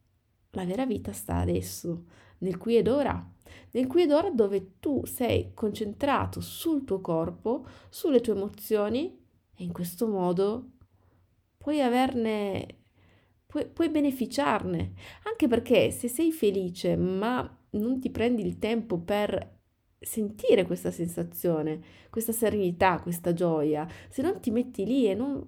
La 0.51 0.65
vera 0.65 0.85
vita 0.85 1.11
sta 1.11 1.37
adesso, 1.37 2.05
nel 2.39 2.57
qui 2.57 2.77
ed 2.77 2.87
ora. 2.87 3.33
Nel 3.71 3.87
qui 3.87 4.03
ed 4.03 4.11
ora 4.11 4.29
dove 4.29 4.79
tu 4.79 5.05
sei 5.05 5.51
concentrato 5.53 6.41
sul 6.41 6.83
tuo 6.85 7.01
corpo, 7.01 7.65
sulle 7.89 8.21
tue 8.21 8.33
emozioni 8.33 9.17
e 9.55 9.63
in 9.63 9.71
questo 9.71 10.07
modo 10.07 10.71
puoi 11.57 11.81
averne, 11.81 12.65
puoi, 13.45 13.67
puoi 13.67 13.89
beneficiarne, 13.89 14.93
anche 15.23 15.47
perché 15.47 15.91
se 15.91 16.07
sei 16.07 16.31
felice 16.31 16.95
ma 16.95 17.57
non 17.71 17.99
ti 17.99 18.09
prendi 18.09 18.43
il 18.45 18.57
tempo 18.57 18.97
per 18.97 19.57
sentire 19.99 20.65
questa 20.65 20.91
sensazione, 20.91 21.81
questa 22.09 22.31
serenità, 22.31 22.99
questa 23.01 23.33
gioia, 23.33 23.87
se 24.07 24.21
non 24.21 24.39
ti 24.39 24.49
metti 24.49 24.85
lì 24.85 25.07
e 25.07 25.13
non, 25.13 25.45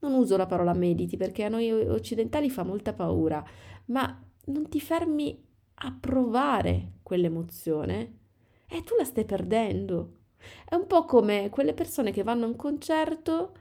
non 0.00 0.12
uso 0.12 0.36
la 0.36 0.46
parola 0.46 0.74
mediti 0.74 1.16
perché 1.16 1.44
a 1.44 1.48
noi 1.48 1.70
occidentali 1.70 2.50
fa 2.50 2.64
molta 2.64 2.92
paura, 2.92 3.44
ma 3.86 4.22
non 4.46 4.68
ti 4.68 4.80
fermi 4.80 5.45
a 5.78 5.96
provare 5.98 6.94
quell'emozione, 7.02 8.18
e 8.66 8.82
tu 8.82 8.94
la 8.96 9.04
stai 9.04 9.24
perdendo. 9.24 10.20
È 10.68 10.74
un 10.74 10.86
po' 10.86 11.04
come 11.04 11.48
quelle 11.50 11.74
persone 11.74 12.10
che 12.10 12.22
vanno 12.22 12.44
a 12.44 12.48
un 12.48 12.56
concerto 12.56 13.54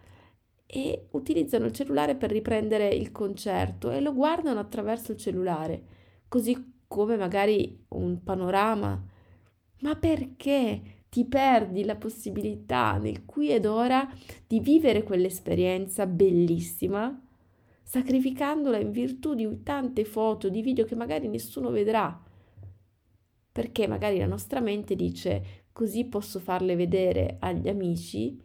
e 0.66 1.08
utilizzano 1.12 1.66
il 1.66 1.72
cellulare 1.72 2.16
per 2.16 2.32
riprendere 2.32 2.88
il 2.88 3.12
concerto 3.12 3.92
e 3.92 4.02
lo 4.02 4.14
guardano 4.14 4.60
attraverso 4.60 5.12
il 5.12 5.18
cellulare, 5.18 5.84
così 6.28 6.82
come 6.88 7.18
magari 7.18 7.86
un 7.90 8.24
panorama. 8.24 9.04
Ma 9.82 9.96
perché 9.96 11.04
ti 11.10 11.26
perdi 11.26 11.84
la 11.86 11.96
possibilità 11.96 12.98
nel 12.98 13.26
qui 13.26 13.50
ed 13.50 13.66
ora 13.66 14.08
di 14.48 14.60
vivere 14.60 15.04
quell'esperienza 15.04 16.06
bellissima, 16.08 17.25
sacrificandola 17.86 18.80
in 18.80 18.90
virtù 18.90 19.36
di 19.36 19.62
tante 19.62 20.06
foto, 20.06 20.50
di 20.50 20.64
video 20.64 20.86
che 20.86 20.96
magari 20.96 21.28
nessuno 21.28 21.70
vedrà? 21.70 22.20
Perché 23.52 23.88
magari 23.88 24.18
la 24.18 24.26
nostra 24.26 24.60
mente 24.60 24.96
dice 24.96 25.66
così 25.72 26.06
posso 26.06 26.40
farle 26.40 26.76
vedere 26.76 27.38
agli 27.40 27.70
amici 27.70 28.42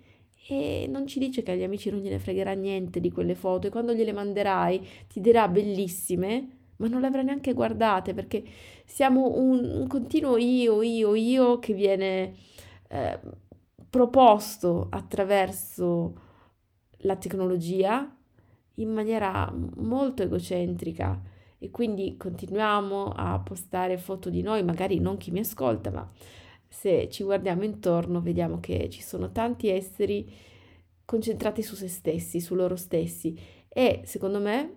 e 0.47 0.87
non 0.89 1.07
ci 1.07 1.19
dice 1.19 1.43
che 1.43 1.53
agli 1.53 1.63
amici 1.63 1.91
non 1.91 2.01
gliene 2.01 2.19
fregherà 2.19 2.53
niente 2.53 3.01
di 3.01 3.11
quelle 3.11 3.35
foto 3.35 3.67
e 3.67 3.71
quando 3.71 3.95
gliele 3.95 4.13
manderai 4.13 4.87
ti 5.09 5.21
dirà 5.21 5.49
bellissime, 5.49 6.59
ma 6.77 6.89
non 6.89 7.01
le 7.01 7.07
avrai 7.07 7.25
neanche 7.25 7.55
guardate 7.55 8.13
perché 8.13 8.45
siamo 8.85 9.39
un, 9.39 9.65
un 9.65 9.87
continuo 9.87 10.37
io, 10.37 10.83
io, 10.83 11.15
io 11.15 11.59
che 11.59 11.73
viene 11.73 12.35
eh, 12.89 13.19
proposto 13.89 14.89
attraverso 14.91 16.29
la 16.99 17.17
tecnologia 17.17 18.15
in 18.81 18.91
maniera 18.91 19.53
molto 19.77 20.23
egocentrica. 20.23 21.21
E 21.59 21.71
quindi 21.71 22.17
continuiamo 22.17 23.13
a 23.15 23.39
postare 23.41 23.99
foto 23.99 24.31
di 24.31 24.43
noi, 24.43 24.63
magari 24.63 24.99
non 24.99 25.19
chi 25.19 25.31
mi 25.31 25.41
ascolta, 25.41 25.91
ma 25.91 26.11
se 26.67 27.09
ci 27.11 27.23
guardiamo 27.23 27.65
intorno 27.65 28.21
vediamo 28.21 28.61
che 28.61 28.89
ci 28.89 29.03
sono 29.03 29.31
tanti 29.31 29.69
esseri 29.69 30.33
concentrati 31.05 31.63
su 31.63 31.75
se 31.75 31.89
stessi, 31.89 32.41
su 32.41 32.55
loro 32.55 32.77
stessi. 32.77 33.39
E 33.69 34.03
secondo 34.05 34.41
me 34.41 34.77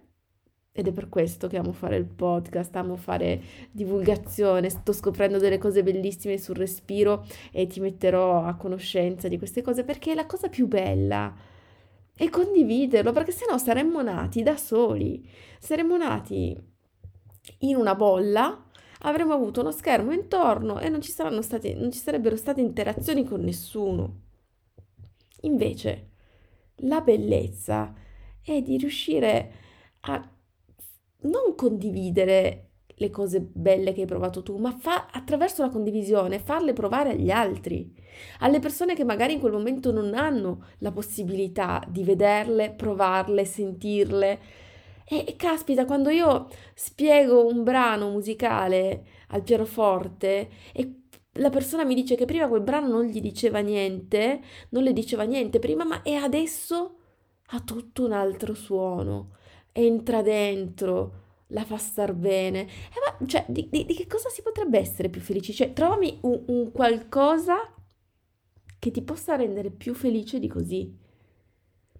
ed 0.75 0.87
è 0.87 0.91
per 0.91 1.07
questo 1.07 1.47
che 1.47 1.57
amo 1.57 1.71
fare 1.71 1.97
il 1.97 2.05
podcast, 2.05 2.75
amo 2.75 2.95
fare 2.95 3.39
divulgazione, 3.71 4.69
sto 4.69 4.91
scoprendo 4.91 5.37
delle 5.37 5.59
cose 5.59 5.83
bellissime 5.83 6.39
sul 6.39 6.55
respiro 6.55 7.25
e 7.51 7.67
ti 7.67 7.79
metterò 7.79 8.43
a 8.43 8.55
conoscenza 8.55 9.27
di 9.27 9.37
queste 9.37 9.61
cose 9.61 9.83
perché 9.83 10.13
è 10.13 10.15
la 10.15 10.25
cosa 10.25 10.49
più 10.49 10.67
bella 10.67 11.52
è 12.15 12.29
condividerlo, 12.29 13.11
perché 13.11 13.31
sennò 13.31 13.57
saremmo 13.57 14.01
nati 14.01 14.43
da 14.43 14.57
soli, 14.57 15.27
saremmo 15.59 15.97
nati 15.97 16.71
in 17.59 17.75
una 17.75 17.95
bolla 17.95 18.63
avremmo 19.05 19.33
avuto 19.33 19.61
uno 19.61 19.71
schermo 19.71 20.11
intorno 20.11 20.79
e 20.79 20.89
non 20.89 21.01
ci, 21.01 21.11
state, 21.11 21.73
non 21.73 21.91
ci 21.91 21.99
sarebbero 21.99 22.35
state 22.35 22.61
interazioni 22.61 23.23
con 23.23 23.41
nessuno. 23.41 24.21
Invece, 25.41 26.11
la 26.77 27.01
bellezza 27.01 27.93
è 28.41 28.61
di 28.61 28.77
riuscire 28.77 29.53
a 30.01 30.29
non 31.21 31.55
condividere 31.55 32.71
le 32.95 33.09
cose 33.09 33.41
belle 33.41 33.93
che 33.93 34.01
hai 34.01 34.07
provato 34.07 34.43
tu, 34.43 34.57
ma 34.57 34.71
fa, 34.71 35.07
attraverso 35.11 35.61
la 35.61 35.69
condivisione 35.69 36.39
farle 36.39 36.73
provare 36.73 37.11
agli 37.11 37.29
altri, 37.29 37.91
alle 38.39 38.59
persone 38.59 38.95
che 38.95 39.03
magari 39.03 39.33
in 39.33 39.39
quel 39.39 39.51
momento 39.53 39.91
non 39.91 40.13
hanno 40.13 40.65
la 40.79 40.91
possibilità 40.91 41.83
di 41.87 42.03
vederle, 42.03 42.71
provarle, 42.71 43.45
sentirle. 43.45 44.39
E, 45.05 45.35
caspita, 45.35 45.85
quando 45.85 46.09
io 46.09 46.47
spiego 46.73 47.45
un 47.45 47.63
brano 47.63 48.09
musicale 48.09 49.05
al 49.29 49.43
pianoforte 49.43 50.49
e 50.71 50.99
la 51.37 51.49
persona 51.49 51.83
mi 51.83 51.95
dice 51.95 52.15
che 52.15 52.25
prima 52.25 52.47
quel 52.47 52.61
brano 52.61 52.87
non 52.87 53.05
gli 53.05 53.19
diceva 53.19 53.59
niente, 53.59 54.41
non 54.69 54.83
le 54.83 54.93
diceva 54.93 55.23
niente 55.23 55.59
prima, 55.59 55.83
ma 55.83 56.01
e 56.03 56.15
adesso 56.15 56.97
ha 57.47 57.59
tutto 57.61 58.05
un 58.05 58.11
altro 58.11 58.53
suono, 58.53 59.31
entra 59.71 60.21
dentro, 60.21 61.22
la 61.47 61.63
fa 61.63 61.77
star 61.77 62.13
bene. 62.13 62.61
E 62.61 63.17
ma, 63.19 63.25
cioè, 63.27 63.45
di, 63.47 63.67
di, 63.69 63.85
di, 63.85 63.93
che 63.93 64.07
cosa 64.07 64.29
si 64.29 64.41
potrebbe 64.41 64.79
essere 64.79 65.09
più 65.09 65.21
felici? 65.21 65.53
Cioè, 65.53 65.73
trovami 65.73 66.19
un, 66.21 66.43
un 66.47 66.71
qualcosa 66.71 67.55
che 68.79 68.91
ti 68.91 69.01
possa 69.01 69.35
rendere 69.35 69.71
più 69.71 69.93
felice 69.93 70.39
di 70.39 70.47
così. 70.47 70.97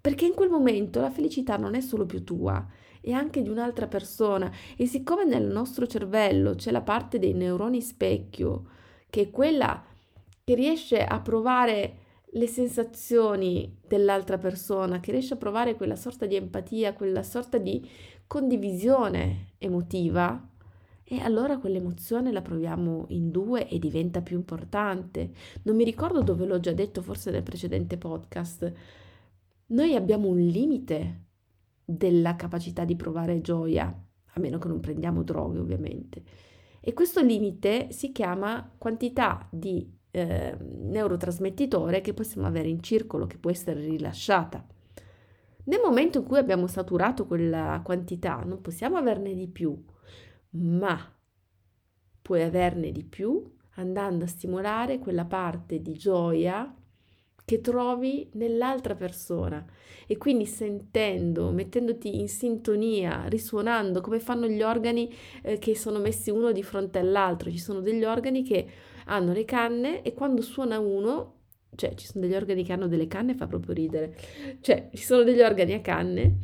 Perché 0.02 0.26
in 0.26 0.34
quel 0.34 0.50
momento 0.50 1.00
la 1.00 1.12
felicità 1.12 1.56
non 1.58 1.76
è 1.76 1.82
solo 1.82 2.06
più 2.06 2.24
tua, 2.24 2.68
e 3.06 3.12
anche 3.12 3.42
di 3.42 3.50
un'altra 3.50 3.88
persona. 3.88 4.52
E 4.78 4.86
siccome 4.86 5.26
nel 5.26 5.46
nostro 5.46 5.86
cervello 5.86 6.56
c'è 6.56 6.72
la 6.72 6.82
parte 6.82 7.20
dei 7.20 7.34
neuroni 7.34 7.82
specchio, 7.82 8.70
che 9.10 9.24
è 9.24 9.30
quella 9.30 9.84
che 10.44 10.56
riesce 10.56 11.04
a 11.04 11.20
provare 11.20 11.98
le 12.36 12.48
sensazioni 12.48 13.78
dell'altra 13.86 14.38
persona, 14.38 15.00
che 15.00 15.12
riesce 15.12 15.36
a 15.36 15.38
provare 15.38 15.76
quella 15.76 15.96
sorta 15.96 16.26
di 16.26 16.36
empatia, 16.36 16.94
quella 16.94 17.24
sorta 17.24 17.58
di 17.58 17.88
condivisione 18.28 19.54
emotiva, 19.58 20.50
e 21.06 21.20
allora 21.20 21.60
quell'emozione 21.60 22.32
la 22.32 22.42
proviamo 22.42 23.06
in 23.10 23.30
due 23.30 23.68
e 23.68 23.78
diventa 23.78 24.22
più 24.22 24.38
importante. 24.38 25.32
Non 25.64 25.76
mi 25.76 25.84
ricordo 25.84 26.22
dove 26.22 26.46
l'ho 26.46 26.60
già 26.60 26.72
detto, 26.72 27.02
forse 27.02 27.30
nel 27.30 27.44
precedente 27.44 27.98
podcast. 27.98 28.72
Noi 29.68 29.96
abbiamo 29.96 30.28
un 30.30 30.40
limite 30.40 31.26
della 31.84 32.36
capacità 32.36 32.86
di 32.86 32.96
provare 32.96 33.42
gioia, 33.42 33.86
a 33.86 34.40
meno 34.40 34.58
che 34.58 34.68
non 34.68 34.80
prendiamo 34.80 35.24
droghe 35.24 35.60
ovviamente. 35.60 36.24
E 36.80 36.94
questo 36.94 37.22
limite 37.22 37.92
si 37.92 38.12
chiama 38.12 38.74
quantità 38.78 39.48
di 39.52 39.88
eh, 40.12 40.58
neurotrasmettitore 40.60 42.02
che 42.02 42.14
possiamo 42.14 42.48
avere 42.48 42.70
in 42.70 42.82
circolo, 42.82 43.28
che 43.28 43.38
può 43.38 43.52
essere 43.52 43.82
rilasciata. 43.82 44.66
Nel 45.66 45.80
momento 45.84 46.20
in 46.20 46.26
cui 46.26 46.38
abbiamo 46.38 46.68
saturato 46.68 47.26
quella 47.26 47.82
quantità, 47.84 48.42
non 48.46 48.62
possiamo 48.62 48.98
averne 48.98 49.34
di 49.34 49.48
più, 49.48 49.82
ma 50.52 50.98
puoi 52.22 52.42
averne 52.42 52.92
di 52.92 53.04
più 53.04 53.44
andando 53.76 54.26
a 54.26 54.28
stimolare 54.28 55.00
quella 55.00 55.26
parte 55.26 55.82
di 55.82 55.94
gioia 55.94 56.74
che 57.46 57.60
trovi 57.60 58.30
nell'altra 58.34 58.96
persona 58.96 59.66
e 60.08 60.18
quindi 60.18 60.46
sentendo, 60.46 61.52
mettendoti 61.52 62.20
in 62.20 62.28
sintonia, 62.28 63.26
risuonando 63.28 64.02
come 64.02 64.20
fanno 64.20 64.48
gli 64.48 64.62
organi 64.62 65.14
eh, 65.42 65.58
che 65.58 65.76
sono 65.76 66.00
messi 66.00 66.30
uno 66.30 66.52
di 66.52 66.64
fronte 66.64 67.00
all'altro. 67.00 67.50
Ci 67.50 67.58
sono 67.58 67.82
degli 67.82 68.04
organi 68.04 68.44
che 68.44 68.68
hanno 69.06 69.34
le 69.34 69.46
canne 69.46 70.02
e 70.02 70.14
quando 70.14 70.42
suona 70.42 70.80
uno, 70.80 71.42
cioè 71.76 71.94
ci 71.96 72.06
sono 72.06 72.26
degli 72.26 72.36
organi 72.36 72.64
che 72.64 72.74
hanno 72.74 72.88
delle 72.88 73.08
canne, 73.08 73.36
fa 73.36 73.48
proprio 73.48 73.74
ridere, 73.74 74.16
cioè 74.62 74.90
ci 74.94 75.04
sono 75.04 75.24
degli 75.24 75.42
organi 75.42 75.74
a 75.74 75.82
canne 75.82 76.40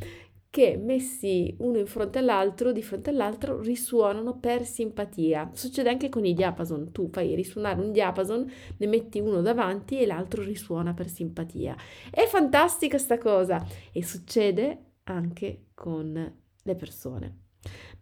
che 0.50 0.76
messi 0.76 1.54
uno 1.58 1.78
in 1.78 1.86
fronte 1.86 2.18
all'altro, 2.18 2.72
di 2.72 2.82
fronte 2.82 3.10
all'altro, 3.10 3.60
risuonano 3.60 4.38
per 4.38 4.64
simpatia. 4.64 5.50
Succede 5.52 5.88
anche 5.88 6.08
con 6.08 6.24
i 6.24 6.34
diapason, 6.34 6.90
tu 6.90 7.08
fai 7.08 7.36
risuonare 7.36 7.80
un 7.80 7.92
diapason, 7.92 8.50
ne 8.76 8.86
metti 8.88 9.20
uno 9.20 9.42
davanti 9.42 10.00
e 10.00 10.06
l'altro 10.06 10.42
risuona 10.42 10.92
per 10.92 11.08
simpatia. 11.08 11.76
È 12.10 12.26
fantastica 12.26 12.98
sta 12.98 13.16
cosa 13.16 13.64
e 13.92 14.02
succede 14.04 14.94
anche 15.04 15.66
con 15.72 16.12
le 16.62 16.74
persone. 16.74 17.49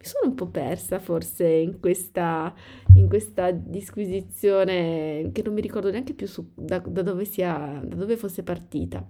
Mi 0.01 0.05
sono 0.07 0.31
un 0.31 0.35
po' 0.37 0.49
persa 0.49 1.01
forse 1.01 1.47
in 1.47 1.81
questa, 1.81 2.55
in 2.95 3.09
questa 3.09 3.51
disquisizione 3.51 5.31
che 5.33 5.43
non 5.43 5.55
mi 5.55 5.61
ricordo 5.61 5.91
neanche 5.91 6.15
più 6.15 6.29
su, 6.29 6.53
da, 6.55 6.79
da, 6.79 7.03
dove 7.03 7.25
sia, 7.25 7.83
da 7.85 7.97
dove 7.97 8.17
fosse 8.17 8.45
partita. 8.45 9.05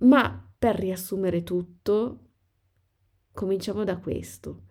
Ma 0.00 0.52
per 0.58 0.74
riassumere 0.74 1.44
tutto, 1.44 2.20
cominciamo 3.32 3.84
da 3.84 3.98
questo. 3.98 4.64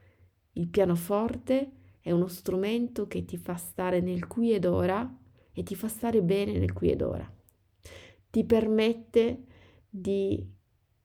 Il 0.53 0.67
pianoforte 0.67 1.71
è 2.01 2.11
uno 2.11 2.27
strumento 2.27 3.07
che 3.07 3.23
ti 3.23 3.37
fa 3.37 3.55
stare 3.55 4.01
nel 4.01 4.27
qui 4.27 4.53
ed 4.53 4.65
ora 4.65 5.17
e 5.53 5.63
ti 5.63 5.75
fa 5.75 5.87
stare 5.87 6.21
bene 6.21 6.57
nel 6.57 6.73
qui 6.73 6.91
ed 6.91 7.01
ora. 7.01 7.31
Ti 8.29 8.43
permette 8.43 9.45
di 9.89 10.45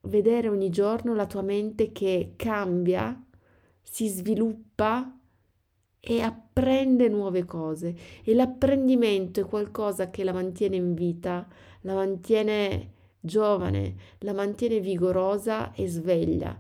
vedere 0.03 0.49
ogni 0.49 0.71
giorno 0.71 1.15
la 1.15 1.27
tua 1.27 1.43
mente 1.43 1.93
che 1.93 2.33
cambia 2.35 3.25
si 3.83 4.09
sviluppa 4.09 5.17
e 6.01 6.21
apprende 6.23 7.09
nuove 7.09 7.45
cose 7.45 7.95
e 8.23 8.35
l'apprendimento 8.35 9.41
è 9.41 9.45
qualcosa 9.45 10.11
che 10.11 10.25
la 10.25 10.33
mantiene 10.33 10.77
in 10.77 10.95
vita, 10.95 11.47
la 11.83 11.95
mantiene 11.95 12.95
giovane, 13.21 13.97
la 14.21 14.33
mantiene 14.33 14.81
vigorosa 14.81 15.73
e 15.75 15.87
sveglia. 15.87 16.59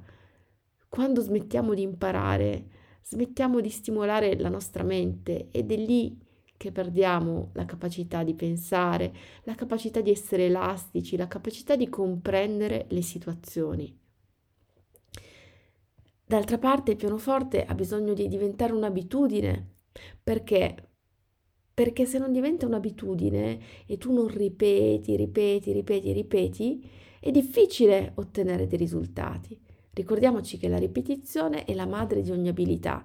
Quando 0.89 1.21
smettiamo 1.23 1.73
di 1.73 1.83
imparare, 1.83 2.67
smettiamo 3.03 3.61
di 3.61 3.71
stimolare 3.71 4.39
la 4.39 4.49
nostra 4.49 4.83
mente 4.83 5.49
ed 5.51 5.73
è 5.73 5.77
lì 5.77 6.19
che 6.57 6.73
perdiamo 6.73 7.51
la 7.55 7.65
capacità 7.65 8.23
di 8.23 8.35
pensare, 8.35 9.15
la 9.45 9.55
capacità 9.55 10.03
di 10.03 10.11
essere 10.11 10.45
elastici, 10.45 11.17
la 11.17 11.27
capacità 11.27 11.75
di 11.75 11.89
comprendere 11.89 12.85
le 12.91 13.01
situazioni. 13.01 14.00
D'altra 16.31 16.59
parte 16.59 16.93
il 16.93 16.97
pianoforte 16.97 17.64
ha 17.64 17.75
bisogno 17.75 18.14
di 18.14 18.29
diventare 18.29 18.73
un'abitudine, 18.73 19.79
perché? 20.23 20.90
Perché 21.75 22.07
se 22.07 22.19
non 22.19 22.31
diventa 22.31 22.66
un'abitudine 22.66 23.59
e 23.85 23.99
tu 23.99 24.12
non 24.12 24.29
ripeti, 24.29 25.16
ripeti, 25.16 25.73
ripeti, 25.73 26.12
ripeti, 26.12 26.88
è 27.19 27.33
difficile 27.33 28.12
ottenere 28.14 28.69
dei 28.69 28.79
risultati. 28.79 29.61
Ricordiamoci 29.93 30.57
che 30.57 30.69
la 30.69 30.79
ripetizione 30.79 31.64
è 31.64 31.75
la 31.75 31.87
madre 31.87 32.23
di 32.23 32.31
ogni 32.31 32.51
abilità. 32.51 33.05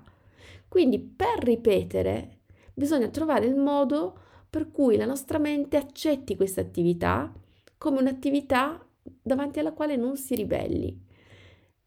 Quindi 0.68 1.00
per 1.00 1.40
ripetere 1.40 2.42
bisogna 2.76 3.08
trovare 3.08 3.48
il 3.48 3.56
modo 3.56 4.20
per 4.48 4.70
cui 4.70 4.98
la 4.98 5.08
nostra 5.08 5.40
mente 5.40 5.78
accetti 5.78 6.36
questa 6.36 6.62
attività 6.62 7.34
come 7.80 7.98
un'attività 7.98 8.88
davanti 9.20 9.58
alla 9.58 9.74
quale 9.74 9.96
non 9.96 10.16
si 10.16 10.36
ribelli. 10.36 11.05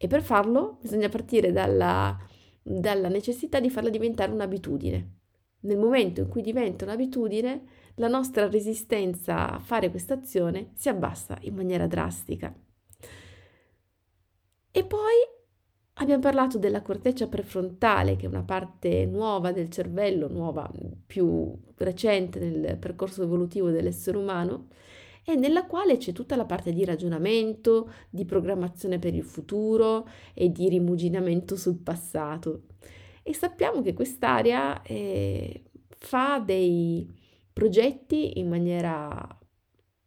E 0.01 0.07
per 0.07 0.23
farlo 0.23 0.79
bisogna 0.81 1.09
partire 1.09 1.51
dalla, 1.51 2.17
dalla 2.63 3.09
necessità 3.09 3.59
di 3.59 3.69
farla 3.69 3.91
diventare 3.91 4.31
un'abitudine. 4.31 5.17
Nel 5.61 5.77
momento 5.77 6.21
in 6.21 6.29
cui 6.29 6.41
diventa 6.41 6.85
un'abitudine, 6.85 7.65
la 7.97 8.07
nostra 8.07 8.49
resistenza 8.49 9.51
a 9.51 9.59
fare 9.59 9.91
questa 9.91 10.15
azione 10.15 10.71
si 10.75 10.89
abbassa 10.89 11.37
in 11.43 11.55
maniera 11.55 11.89
drastica. 11.89 12.55
E 14.71 14.85
poi 14.85 15.17
abbiamo 15.95 16.23
parlato 16.23 16.59
della 16.59 16.83
corteccia 16.83 17.27
prefrontale, 17.27 18.15
che 18.15 18.27
è 18.27 18.29
una 18.29 18.45
parte 18.45 19.05
nuova 19.05 19.51
del 19.51 19.69
cervello, 19.69 20.29
nuova, 20.29 20.71
più 21.05 21.53
recente 21.79 22.39
nel 22.39 22.77
percorso 22.79 23.25
evolutivo 23.25 23.71
dell'essere 23.71 24.17
umano, 24.17 24.69
e 25.29 25.37
nella 25.37 25.67
quale 25.67 25.99
c'è 25.99 26.13
tutta 26.13 26.37
la 26.37 26.47
parte 26.47 26.73
di 26.73 26.87
ragionamento, 26.87 27.93
di 28.09 28.25
programmazione 28.25 28.99
per 28.99 29.15
il 29.15 29.25
futuro 29.25 30.09
e 30.33 30.51
di 30.51 30.71
rimuginamento 30.71 31.55
sul 31.55 31.77
passato. 31.77 32.63
E 33.23 33.35
sappiamo 33.35 33.83
che 33.83 33.93
quest'area 33.93 34.81
eh, 34.81 35.65
fa 35.91 36.39
dei 36.39 37.07
progetti 37.53 38.39
in 38.39 38.49
maniera 38.49 39.39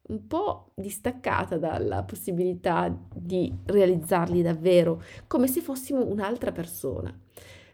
un 0.08 0.26
po' 0.26 0.72
distaccata 0.74 1.60
dalla 1.60 2.02
possibilità 2.02 2.92
di 3.14 3.54
realizzarli 3.66 4.42
davvero, 4.42 5.04
come 5.28 5.46
se 5.46 5.62
fossimo 5.62 6.04
un'altra 6.04 6.52
persona. 6.52 7.16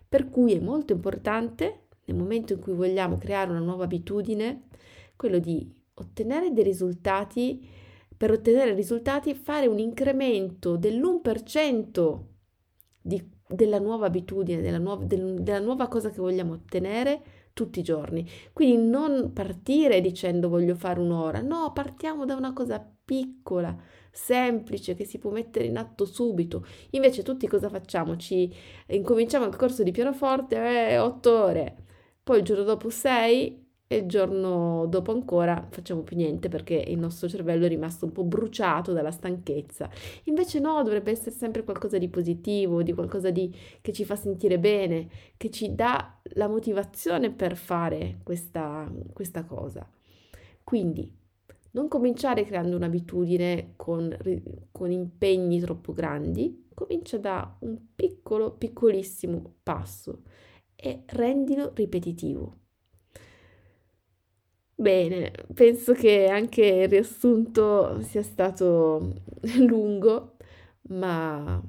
Per 0.05 0.29
cui 0.29 0.53
è 0.53 0.59
molto 0.59 0.91
importante, 0.91 1.85
nel 2.03 2.17
momento 2.17 2.51
in 2.51 2.59
cui 2.59 2.73
vogliamo 2.73 3.17
creare 3.17 3.51
una 3.51 3.61
nuova 3.61 3.85
abitudine, 3.85 4.63
quello 5.15 5.39
di 5.39 5.76
ottenere 5.97 6.51
dei 6.51 6.63
risultati, 6.63 7.65
per 8.15 8.31
ottenere 8.31 8.73
risultati 8.73 9.33
fare 9.35 9.67
un 9.67 9.79
incremento 9.79 10.75
dell'1% 10.75 12.19
di, 13.01 13.23
della 13.47 13.79
nuova 13.79 14.07
abitudine, 14.07 14.61
della 14.61 14.79
nuova, 14.79 15.05
del, 15.05 15.41
della 15.41 15.59
nuova 15.59 15.87
cosa 15.87 16.09
che 16.09 16.19
vogliamo 16.19 16.53
ottenere 16.53 17.21
tutti 17.53 17.79
i 17.79 17.83
giorni. 17.83 18.27
Quindi 18.53 18.89
non 18.89 19.31
partire 19.33 20.01
dicendo 20.01 20.49
voglio 20.49 20.75
fare 20.75 20.99
un'ora, 20.99 21.41
no, 21.41 21.71
partiamo 21.73 22.25
da 22.25 22.35
una 22.35 22.53
cosa 22.53 22.85
piccola, 23.05 23.75
semplice, 24.11 24.95
che 24.95 25.05
si 25.05 25.17
può 25.17 25.31
mettere 25.31 25.65
in 25.65 25.77
atto 25.77 26.05
subito. 26.05 26.65
Invece 26.91 27.23
tutti 27.23 27.47
cosa 27.47 27.69
facciamo? 27.69 28.17
Ci 28.17 28.53
incominciamo 28.87 29.45
il 29.45 29.55
corso 29.55 29.83
di 29.83 29.91
pianoforte, 29.91 30.89
eh, 30.91 30.97
8 30.97 31.43
ore, 31.43 31.75
poi 32.23 32.39
il 32.39 32.43
giorno 32.43 32.63
dopo 32.63 32.89
6 32.89 33.66
e 33.87 33.97
il 33.97 34.05
giorno 34.05 34.85
dopo 34.87 35.13
ancora 35.13 35.65
facciamo 35.69 36.01
più 36.01 36.17
niente 36.17 36.49
perché 36.49 36.75
il 36.75 36.99
nostro 36.99 37.29
cervello 37.29 37.65
è 37.65 37.69
rimasto 37.69 38.05
un 38.05 38.11
po' 38.11 38.25
bruciato 38.25 38.91
dalla 38.91 39.11
stanchezza. 39.11 39.89
Invece 40.25 40.59
no, 40.59 40.83
dovrebbe 40.83 41.11
essere 41.11 41.31
sempre 41.31 41.63
qualcosa 41.63 41.97
di 41.97 42.09
positivo, 42.09 42.83
di 42.83 42.93
qualcosa 42.93 43.31
di, 43.31 43.53
che 43.81 43.93
ci 43.93 44.03
fa 44.03 44.17
sentire 44.17 44.59
bene, 44.59 45.07
che 45.37 45.49
ci 45.49 45.73
dà 45.73 46.19
la 46.33 46.47
motivazione 46.49 47.31
per 47.31 47.55
fare 47.55 48.19
questa, 48.23 48.91
questa 49.13 49.45
cosa. 49.45 49.89
Quindi 50.63 51.09
non 51.71 51.87
cominciare 51.87 52.43
creando 52.43 52.75
un'abitudine 52.75 53.73
con, 53.77 54.17
con 54.71 54.91
impegni 54.91 55.59
troppo 55.61 55.93
grandi, 55.93 56.67
comincia 56.73 57.17
da 57.17 57.55
un 57.59 57.77
piccolo, 57.95 58.51
piccolissimo 58.51 59.55
passo 59.63 60.23
e 60.75 61.03
rendilo 61.05 61.71
ripetitivo. 61.73 62.66
Bene, 64.87 65.33
penso 65.53 65.91
che 65.91 66.27
anche 66.27 66.63
il 66.65 66.87
riassunto 66.87 67.99
sia 68.03 68.23
stato 68.23 69.15
lungo, 69.67 70.37
ma 70.91 71.61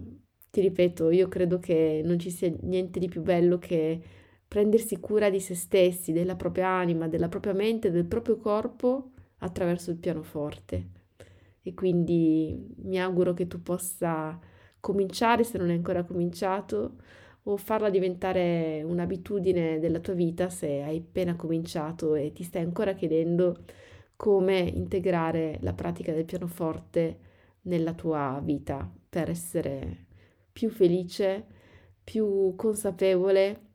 ti 0.50 0.60
ripeto, 0.60 1.10
io 1.10 1.26
credo 1.26 1.58
che 1.58 2.00
non 2.04 2.20
ci 2.20 2.30
sia 2.30 2.52
niente 2.60 3.00
di 3.00 3.08
più 3.08 3.20
bello 3.22 3.58
che 3.58 4.00
prendersi 4.46 5.00
cura 5.00 5.30
di 5.30 5.40
se 5.40 5.56
stessi, 5.56 6.12
della 6.12 6.36
propria 6.36 6.68
anima, 6.68 7.08
della 7.08 7.28
propria 7.28 7.54
mente, 7.54 7.90
del 7.90 8.04
proprio 8.06 8.36
corpo 8.36 9.10
attraverso 9.38 9.90
il 9.90 9.96
pianoforte. 9.96 10.90
E 11.62 11.74
quindi 11.74 12.72
mi 12.84 13.00
auguro 13.00 13.34
che 13.34 13.48
tu 13.48 13.60
possa 13.62 14.38
cominciare, 14.78 15.42
se 15.42 15.58
non 15.58 15.70
hai 15.70 15.76
ancora 15.76 16.04
cominciato, 16.04 16.98
o 17.48 17.56
farla 17.56 17.88
diventare 17.90 18.82
un'abitudine 18.82 19.78
della 19.78 20.00
tua 20.00 20.12
vita 20.12 20.50
se 20.50 20.82
hai 20.82 20.98
appena 20.98 21.34
cominciato 21.34 22.14
e 22.14 22.32
ti 22.32 22.42
stai 22.42 22.62
ancora 22.62 22.92
chiedendo 22.92 23.64
come 24.16 24.58
integrare 24.58 25.58
la 25.62 25.72
pratica 25.72 26.12
del 26.12 26.26
pianoforte 26.26 27.18
nella 27.62 27.94
tua 27.94 28.40
vita 28.42 28.90
per 29.08 29.30
essere 29.30 30.06
più 30.52 30.70
felice, 30.70 31.46
più 32.04 32.54
consapevole 32.56 33.66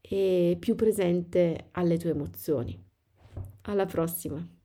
e 0.00 0.56
più 0.58 0.74
presente 0.74 1.68
alle 1.72 1.96
tue 1.96 2.10
emozioni. 2.10 2.78
Alla 3.62 3.86
prossima! 3.86 4.57